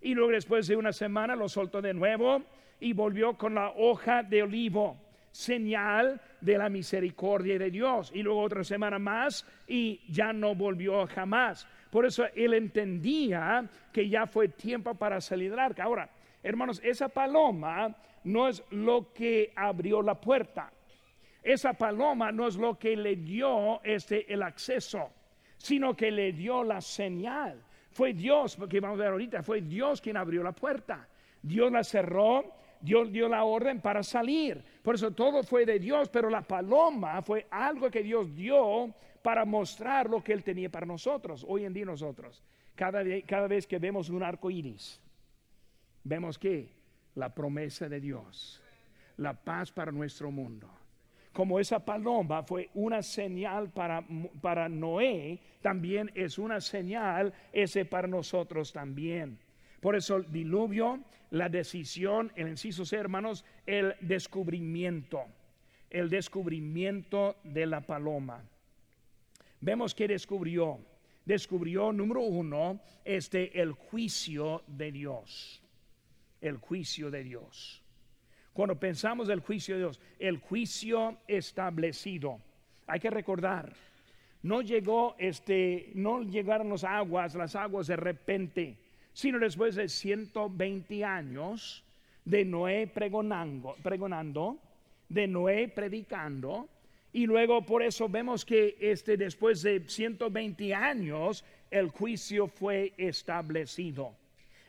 Y 0.00 0.14
luego 0.14 0.30
después 0.30 0.66
de 0.68 0.76
una 0.76 0.90
semana 0.90 1.36
lo 1.36 1.50
soltó 1.50 1.82
de 1.82 1.92
nuevo 1.92 2.42
y 2.80 2.94
volvió 2.94 3.36
con 3.36 3.54
la 3.54 3.72
hoja 3.76 4.22
de 4.22 4.44
olivo 4.44 4.96
señal 5.32 6.18
de 6.40 6.56
la 6.56 6.70
misericordia 6.70 7.58
de 7.58 7.70
Dios. 7.70 8.10
Y 8.14 8.22
luego 8.22 8.40
otra 8.40 8.64
semana 8.64 8.98
más 8.98 9.46
y 9.66 10.00
ya 10.08 10.32
no 10.32 10.54
volvió 10.54 11.06
jamás. 11.08 11.68
Por 11.92 12.06
eso 12.06 12.24
él 12.34 12.54
entendía 12.54 13.68
que 13.92 14.08
ya 14.08 14.26
fue 14.26 14.48
tiempo 14.48 14.94
para 14.94 15.20
salir 15.20 15.50
del 15.50 15.58
arca. 15.58 15.84
Ahora, 15.84 16.08
hermanos, 16.42 16.80
esa 16.82 17.10
paloma 17.10 17.94
no 18.24 18.48
es 18.48 18.64
lo 18.70 19.12
que 19.12 19.52
abrió 19.54 20.00
la 20.00 20.18
puerta. 20.18 20.72
Esa 21.42 21.74
paloma 21.74 22.32
no 22.32 22.48
es 22.48 22.56
lo 22.56 22.78
que 22.78 22.96
le 22.96 23.16
dio 23.16 23.82
este 23.84 24.32
el 24.32 24.42
acceso, 24.42 25.10
sino 25.58 25.94
que 25.94 26.10
le 26.10 26.32
dio 26.32 26.64
la 26.64 26.80
señal. 26.80 27.62
Fue 27.90 28.14
Dios, 28.14 28.56
porque 28.56 28.80
vamos 28.80 28.98
a 28.98 29.02
ver 29.02 29.12
ahorita, 29.12 29.42
fue 29.42 29.60
Dios 29.60 30.00
quien 30.00 30.16
abrió 30.16 30.42
la 30.42 30.52
puerta. 30.52 31.06
Dios 31.42 31.70
la 31.70 31.84
cerró, 31.84 32.54
Dios 32.80 33.12
dio 33.12 33.28
la 33.28 33.44
orden 33.44 33.82
para 33.82 34.02
salir. 34.02 34.64
Por 34.82 34.94
eso 34.94 35.10
todo 35.10 35.42
fue 35.42 35.66
de 35.66 35.78
Dios, 35.78 36.08
pero 36.08 36.30
la 36.30 36.40
paloma 36.40 37.20
fue 37.20 37.48
algo 37.50 37.90
que 37.90 38.02
Dios 38.02 38.34
dio 38.34 38.94
para 39.22 39.44
mostrar 39.44 40.10
lo 40.10 40.22
que 40.22 40.32
Él 40.32 40.42
tenía 40.42 40.70
para 40.70 40.86
nosotros. 40.86 41.44
Hoy 41.48 41.64
en 41.64 41.72
día 41.72 41.84
nosotros, 41.84 42.42
cada, 42.74 43.02
vez 43.46 43.66
que 43.66 43.78
vemos 43.78 44.08
un 44.08 44.22
arco 44.22 44.50
iris, 44.50 45.00
vemos 46.04 46.38
que 46.38 46.68
la 47.14 47.32
promesa 47.32 47.88
de 47.88 48.00
Dios, 48.00 48.60
la 49.16 49.32
paz 49.34 49.70
para 49.70 49.92
nuestro 49.92 50.30
mundo. 50.30 50.68
Como 51.32 51.58
esa 51.58 51.82
paloma 51.82 52.42
fue 52.42 52.68
una 52.74 53.02
señal 53.02 53.70
para, 53.70 54.04
para 54.42 54.68
Noé, 54.68 55.38
también 55.62 56.10
es 56.14 56.38
una 56.38 56.60
señal 56.60 57.32
ese 57.52 57.84
para 57.84 58.08
nosotros 58.08 58.72
también. 58.72 59.38
Por 59.80 59.96
eso 59.96 60.16
el 60.16 60.30
diluvio, 60.30 61.00
la 61.30 61.48
decisión, 61.48 62.30
el 62.36 62.48
inciso 62.48 62.84
C, 62.84 62.96
hermanos, 62.96 63.44
el 63.64 63.94
descubrimiento, 64.00 65.24
el 65.90 66.10
descubrimiento 66.10 67.36
de 67.44 67.66
la 67.66 67.80
paloma. 67.80 68.44
Vemos 69.62 69.94
que 69.94 70.06
descubrió. 70.06 70.78
Descubrió, 71.24 71.92
número 71.92 72.20
uno, 72.20 72.80
este, 73.04 73.58
el 73.60 73.72
juicio 73.72 74.62
de 74.66 74.92
Dios. 74.92 75.62
El 76.40 76.56
juicio 76.58 77.10
de 77.10 77.22
Dios. 77.22 77.82
Cuando 78.52 78.78
pensamos 78.78 79.28
del 79.28 79.40
juicio 79.40 79.76
de 79.76 79.82
Dios, 79.82 80.00
el 80.18 80.38
juicio 80.38 81.18
establecido. 81.26 82.40
Hay 82.86 83.00
que 83.00 83.08
recordar, 83.08 83.72
no 84.42 84.60
llegó 84.60 85.14
este, 85.18 85.92
no 85.94 86.22
llegaron 86.22 86.68
las 86.68 86.84
aguas, 86.84 87.34
las 87.36 87.54
aguas 87.54 87.86
de 87.86 87.96
repente, 87.96 88.76
sino 89.12 89.38
después 89.38 89.76
de 89.76 89.88
120 89.88 91.04
años 91.04 91.84
de 92.24 92.44
Noé 92.44 92.88
pregonando, 92.88 93.76
pregonando 93.82 94.58
de 95.08 95.26
Noé 95.28 95.68
predicando, 95.68 96.68
y 97.12 97.26
luego 97.26 97.64
por 97.64 97.82
eso 97.82 98.08
vemos 98.08 98.44
que 98.44 98.76
este, 98.80 99.16
después 99.16 99.62
de 99.62 99.84
120 99.86 100.74
años 100.74 101.44
el 101.70 101.88
juicio 101.88 102.48
fue 102.48 102.94
establecido, 102.96 104.16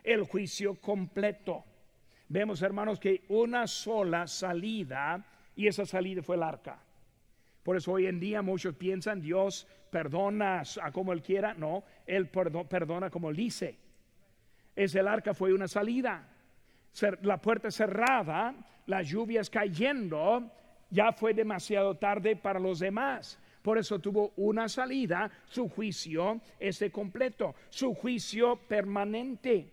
el 0.02 0.24
juicio 0.24 0.74
completo. 0.76 1.64
Vemos 2.28 2.62
hermanos 2.62 3.00
que 3.00 3.24
una 3.28 3.66
sola 3.66 4.26
salida 4.26 5.24
y 5.56 5.66
esa 5.66 5.86
salida 5.86 6.22
fue 6.22 6.36
el 6.36 6.42
arca. 6.42 6.78
Por 7.62 7.76
eso 7.76 7.92
hoy 7.92 8.06
en 8.06 8.20
día 8.20 8.42
muchos 8.42 8.74
piensan 8.74 9.20
Dios 9.20 9.66
perdona 9.90 10.62
a 10.82 10.92
como 10.92 11.12
Él 11.12 11.22
quiera. 11.22 11.54
No, 11.54 11.84
Él 12.06 12.28
perdona 12.28 13.10
como 13.10 13.30
Él 13.30 13.36
dice. 13.36 13.78
Es 14.74 14.94
el 14.96 15.08
arca 15.08 15.32
fue 15.32 15.54
una 15.54 15.68
salida. 15.68 16.28
La 17.22 17.40
puerta 17.40 17.70
cerrada, 17.70 18.54
las 18.86 19.08
lluvias 19.08 19.48
cayendo, 19.48 20.50
ya 20.94 21.12
fue 21.12 21.34
demasiado 21.34 21.96
tarde 21.96 22.36
para 22.36 22.60
los 22.60 22.78
demás. 22.78 23.38
Por 23.62 23.78
eso 23.78 23.98
tuvo 23.98 24.32
una 24.36 24.68
salida, 24.68 25.30
su 25.46 25.68
juicio 25.68 26.40
ese 26.58 26.90
completo, 26.90 27.54
su 27.68 27.94
juicio 27.94 28.56
permanente. 28.68 29.70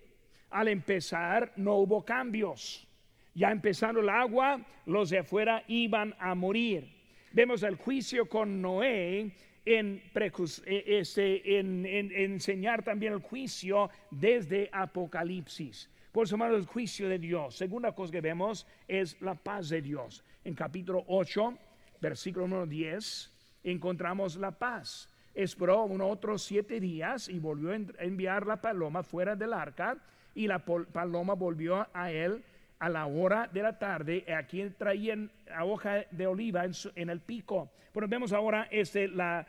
Al 0.49 0.67
empezar 0.67 1.53
no 1.55 1.75
hubo 1.75 2.03
cambios. 2.03 2.87
Ya 3.33 3.51
empezando 3.51 4.01
el 4.01 4.09
agua, 4.09 4.59
los 4.85 5.09
de 5.09 5.19
afuera 5.19 5.63
iban 5.67 6.15
a 6.19 6.35
morir 6.35 7.01
vemos 7.33 7.63
el 7.63 7.75
juicio 7.75 8.27
con 8.27 8.61
Noé 8.61 9.31
en, 9.65 10.01
e, 10.15 10.83
este, 10.87 11.59
en, 11.59 11.85
enseñar 11.85 12.83
también 12.83 13.13
el 13.13 13.19
juicio 13.19 13.89
desde 14.09 14.69
Apocalipsis. 14.71 15.89
Por 16.11 16.25
eso, 16.25 16.35
hermanos, 16.35 16.57
el 16.57 16.65
juicio 16.65 17.07
de 17.07 17.19
Dios. 17.19 17.55
Segunda 17.55 17.93
cosa 17.93 18.11
que 18.11 18.21
vemos 18.21 18.67
es 18.87 19.19
la 19.21 19.35
paz 19.35 19.69
de 19.69 19.81
Dios. 19.81 20.23
En 20.43 20.53
capítulo 20.53 21.03
8, 21.07 21.57
versículo 22.01 22.47
número 22.47 22.67
10, 22.67 23.31
encontramos 23.63 24.35
la 24.35 24.51
paz. 24.51 25.09
Esperó 25.33 25.83
unos 25.83 26.11
otros 26.11 26.43
siete 26.43 26.79
días 26.79 27.29
y 27.29 27.39
volvió 27.39 27.71
a 27.71 28.03
enviar 28.03 28.45
la 28.45 28.59
paloma 28.59 29.03
fuera 29.03 29.35
del 29.35 29.53
arca 29.53 29.97
y 30.35 30.47
la 30.47 30.59
paloma 30.59 31.33
volvió 31.33 31.87
a 31.93 32.11
él 32.11 32.43
a 32.81 32.89
la 32.89 33.05
hora 33.05 33.47
de 33.53 33.61
la 33.61 33.77
tarde, 33.77 34.25
aquí 34.33 34.67
traían 34.71 35.31
la 35.45 35.65
hoja 35.65 36.03
de 36.09 36.25
oliva 36.25 36.65
en, 36.65 37.09
el 37.11 37.19
pico. 37.19 37.71
Pero 37.93 38.07
vemos 38.07 38.33
ahora 38.33 38.67
este, 38.71 39.07
la, 39.07 39.45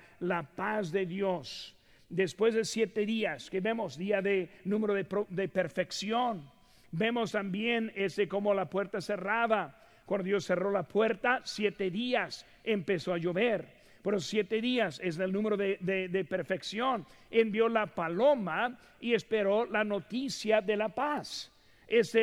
paz 0.54 0.92
de 0.92 1.06
Dios. 1.06 1.74
Después 2.12 2.52
de 2.54 2.66
siete 2.66 3.06
días, 3.06 3.48
que 3.48 3.60
vemos 3.60 3.96
día 3.96 4.20
de 4.20 4.50
número 4.64 4.92
de, 4.92 5.48
perfección, 5.48 6.46
vemos 6.90 7.32
también 7.32 7.90
este, 7.94 8.28
como 8.28 8.52
la 8.52 8.68
puerta 8.68 9.00
cerrada. 9.00 9.78
Cuando 10.04 10.26
Dios 10.26 10.44
cerró 10.44 10.70
la 10.70 10.82
puerta, 10.82 11.40
siete 11.44 11.90
días 11.90 12.44
empezó 12.64 13.14
a 13.14 13.18
llover. 13.18 13.66
Pero 14.02 14.20
siete 14.20 14.60
días 14.60 15.00
es 15.02 15.18
el 15.18 15.32
número 15.32 15.56
de, 15.56 16.26
perfección. 16.28 17.06
Envió 17.30 17.70
la 17.70 17.86
paloma 17.86 18.78
y 19.00 19.14
esperó 19.14 19.64
la 19.64 19.82
noticia 19.82 20.60
de 20.60 20.76
la 20.76 20.90
paz 20.90 21.50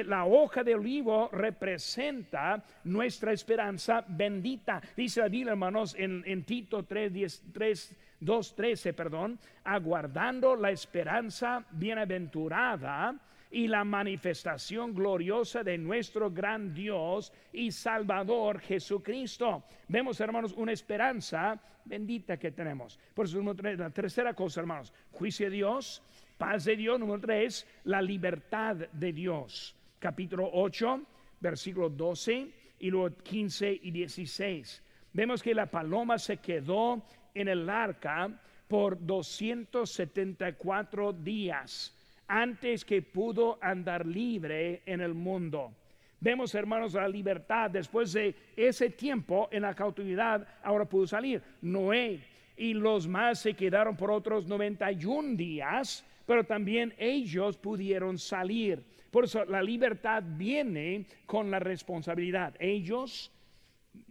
la 0.06 0.26
hoja 0.26 0.64
de 0.64 0.74
olivo 0.74 1.30
representa 1.32 2.64
nuestra 2.86 3.32
esperanza 3.32 4.04
bendita. 4.08 4.82
Dice 4.96 5.22
la 5.22 5.28
Biblia, 5.28 5.52
hermanos, 5.52 5.96
en, 5.98 6.44
Tito 6.44 6.84
3, 6.84 7.14
10, 7.14 7.44
3, 7.54 7.96
2, 8.20 8.56
13, 8.56 8.94
perdón, 8.94 9.40
aguardando 9.64 10.56
la 10.56 10.72
esperanza 10.72 11.66
bienaventurada 11.72 13.16
y 13.52 13.68
la 13.68 13.84
manifestación 13.84 14.94
gloriosa 14.94 15.64
de 15.64 15.78
nuestro 15.78 16.30
gran 16.30 16.74
Dios 16.74 17.34
y 17.52 17.72
Salvador 17.72 18.60
Jesucristo. 18.60 19.64
Vemos, 19.88 20.20
hermanos, 20.20 20.54
una 20.56 20.72
esperanza 20.72 21.60
bendita 21.86 22.38
que 22.38 22.52
tenemos. 22.52 23.00
Por 23.14 23.26
eso, 23.26 23.42
la 23.42 23.90
tercera 23.90 24.34
cosa, 24.34 24.62
hermanos, 24.62 24.94
juicio 25.12 25.50
de 25.50 25.56
Dios, 25.56 26.04
Paz 26.38 26.64
de 26.64 26.78
Dios, 26.78 26.98
número 26.98 27.20
3, 27.20 27.68
la 27.84 28.02
libertad 28.02 28.76
de 28.76 29.12
Dios. 29.12 29.76
Capítulo 30.00 30.50
8, 30.54 31.02
versículo 31.42 31.90
12 31.90 32.50
y 32.80 32.90
luego 32.90 33.14
15 33.18 33.80
y 33.84 33.92
16. 33.92 34.84
Vemos 35.12 35.44
que 35.44 35.54
la 35.54 35.66
paloma 35.66 36.18
se 36.18 36.38
quedó 36.38 37.04
en 37.34 37.48
el 37.48 37.70
arca 37.70 38.30
por 38.68 38.98
274 39.06 41.14
días 41.14 41.96
antes 42.28 42.86
que 42.86 43.02
pudo 43.02 43.58
andar 43.62 44.06
libre 44.06 44.84
en 44.86 45.02
el 45.02 45.14
mundo. 45.14 45.74
Vemos, 46.20 46.54
hermanos, 46.54 46.94
la 46.94 47.08
libertad 47.08 47.72
después 47.72 48.14
de 48.14 48.36
ese 48.56 48.90
tiempo 48.90 49.48
en 49.52 49.64
la 49.64 49.74
cautividad, 49.74 50.48
ahora 50.64 50.86
pudo 50.86 51.08
salir. 51.08 51.42
Noé 51.62 52.20
y 52.58 52.74
los 52.74 53.08
más 53.08 53.40
se 53.40 53.54
quedaron 53.54 53.96
por 53.96 54.12
otros 54.12 54.46
91 54.46 55.36
días 55.36 56.06
pero 56.30 56.44
también 56.44 56.94
ellos 57.00 57.58
pudieron 57.58 58.20
salir. 58.20 58.84
Por 59.10 59.24
eso 59.24 59.46
la 59.46 59.64
libertad 59.64 60.22
viene 60.24 61.08
con 61.26 61.50
la 61.50 61.58
responsabilidad. 61.58 62.54
Ellos, 62.60 63.32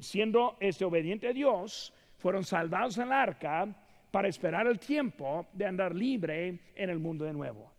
siendo 0.00 0.56
este 0.58 0.84
obediente 0.84 1.28
a 1.28 1.32
Dios, 1.32 1.94
fueron 2.18 2.44
salvados 2.44 2.98
en 2.98 3.04
el 3.04 3.12
arca 3.12 3.74
para 4.10 4.28
esperar 4.28 4.66
el 4.66 4.78
tiempo 4.78 5.46
de 5.52 5.66
andar 5.66 5.94
libre 5.94 6.60
en 6.74 6.90
el 6.90 6.98
mundo 6.98 7.24
de 7.24 7.32
nuevo. 7.32 7.72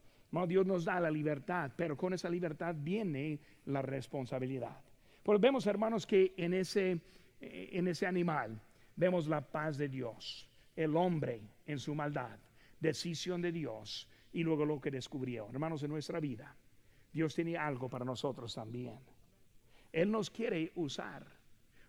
Dios 0.47 0.65
nos 0.65 0.86
da 0.86 0.99
la 0.99 1.10
libertad, 1.10 1.71
pero 1.75 1.97
con 1.97 2.13
esa 2.13 2.30
libertad 2.30 2.75
viene 2.78 3.39
la 3.65 3.82
responsabilidad. 3.82 4.82
Pues 5.23 5.39
vemos, 5.39 5.65
hermanos, 5.67 6.06
que 6.06 6.34
en 6.38 6.54
ese, 6.54 7.02
eh, 7.41 7.69
en 7.73 7.88
ese 7.88 8.06
animal 8.06 8.62
vemos 8.95 9.28
la 9.28 9.41
paz 9.41 9.78
de 9.78 9.89
Dios, 9.89 10.47
el 10.75 10.95
hombre 10.95 11.41
en 11.65 11.80
su 11.80 11.95
maldad, 11.95 12.38
decisión 12.80 13.41
de 13.41 13.52
Dios 13.52 14.10
y 14.32 14.43
luego 14.43 14.65
lo 14.65 14.80
que 14.80 14.91
descubrió. 14.91 15.47
Hermanos, 15.49 15.84
en 15.84 15.89
nuestra 15.89 16.19
vida, 16.19 16.56
Dios 17.12 17.34
tiene 17.34 17.58
algo 17.58 17.89
para 17.89 18.06
nosotros 18.06 18.54
también. 18.54 18.99
Él 19.91 20.12
nos 20.12 20.30
quiere 20.30 20.71
usar, 20.75 21.25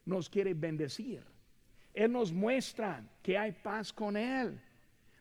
nos 0.06 0.30
quiere 0.30 0.54
bendecir. 0.54 1.22
Él 1.94 2.12
nos 2.12 2.32
muestra 2.32 3.02
que 3.22 3.36
hay 3.36 3.52
paz 3.52 3.92
con 3.92 4.16
Él, 4.16 4.60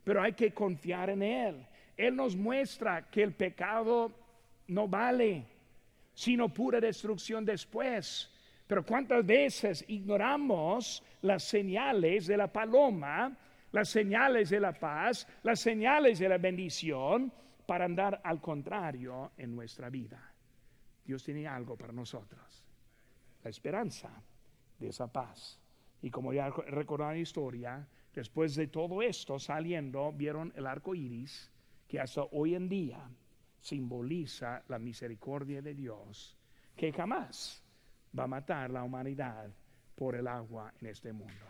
pero 0.03 0.21
hay 0.21 0.33
que 0.33 0.53
confiar 0.53 1.09
en 1.09 1.23
Él. 1.23 1.65
Él 1.97 2.15
nos 2.15 2.35
muestra 2.35 3.09
que 3.09 3.23
el 3.23 3.33
pecado 3.33 4.11
no 4.67 4.87
vale, 4.87 5.45
sino 6.13 6.53
pura 6.53 6.79
destrucción 6.79 7.43
después. 7.43 8.31
Pero 8.67 8.85
cuántas 8.85 9.25
veces 9.25 9.83
ignoramos 9.87 11.03
las 11.21 11.43
señales 11.43 12.27
de 12.27 12.37
la 12.37 12.51
paloma 12.51 13.35
las 13.71 13.89
señales 13.89 14.49
de 14.49 14.59
la 14.59 14.73
paz, 14.73 15.27
las 15.43 15.59
señales 15.59 16.19
de 16.19 16.29
la 16.29 16.37
bendición 16.37 17.31
para 17.65 17.85
andar 17.85 18.19
al 18.23 18.41
contrario 18.41 19.31
en 19.37 19.55
nuestra 19.55 19.89
vida. 19.89 20.33
Dios 21.05 21.23
tiene 21.23 21.47
algo 21.47 21.75
para 21.75 21.93
nosotros, 21.93 22.63
la 23.43 23.49
esperanza 23.49 24.09
de 24.77 24.87
esa 24.89 25.11
paz. 25.11 25.59
Y 26.01 26.09
como 26.09 26.33
ya 26.33 26.49
recordaron 26.49 27.15
la 27.15 27.19
historia, 27.19 27.87
después 28.13 28.55
de 28.55 28.67
todo 28.67 29.01
esto 29.01 29.39
saliendo, 29.39 30.11
vieron 30.13 30.53
el 30.55 30.65
arco 30.65 30.95
iris 30.95 31.51
que 31.87 31.99
hasta 31.99 32.23
hoy 32.31 32.55
en 32.55 32.69
día 32.69 32.99
simboliza 33.59 34.63
la 34.67 34.79
misericordia 34.79 35.61
de 35.61 35.73
Dios, 35.73 36.37
que 36.75 36.93
jamás 36.93 37.63
va 38.17 38.23
a 38.23 38.27
matar 38.27 38.69
la 38.69 38.83
humanidad 38.83 39.49
por 39.95 40.15
el 40.15 40.27
agua 40.27 40.73
en 40.79 40.87
este 40.87 41.11
mundo. 41.11 41.45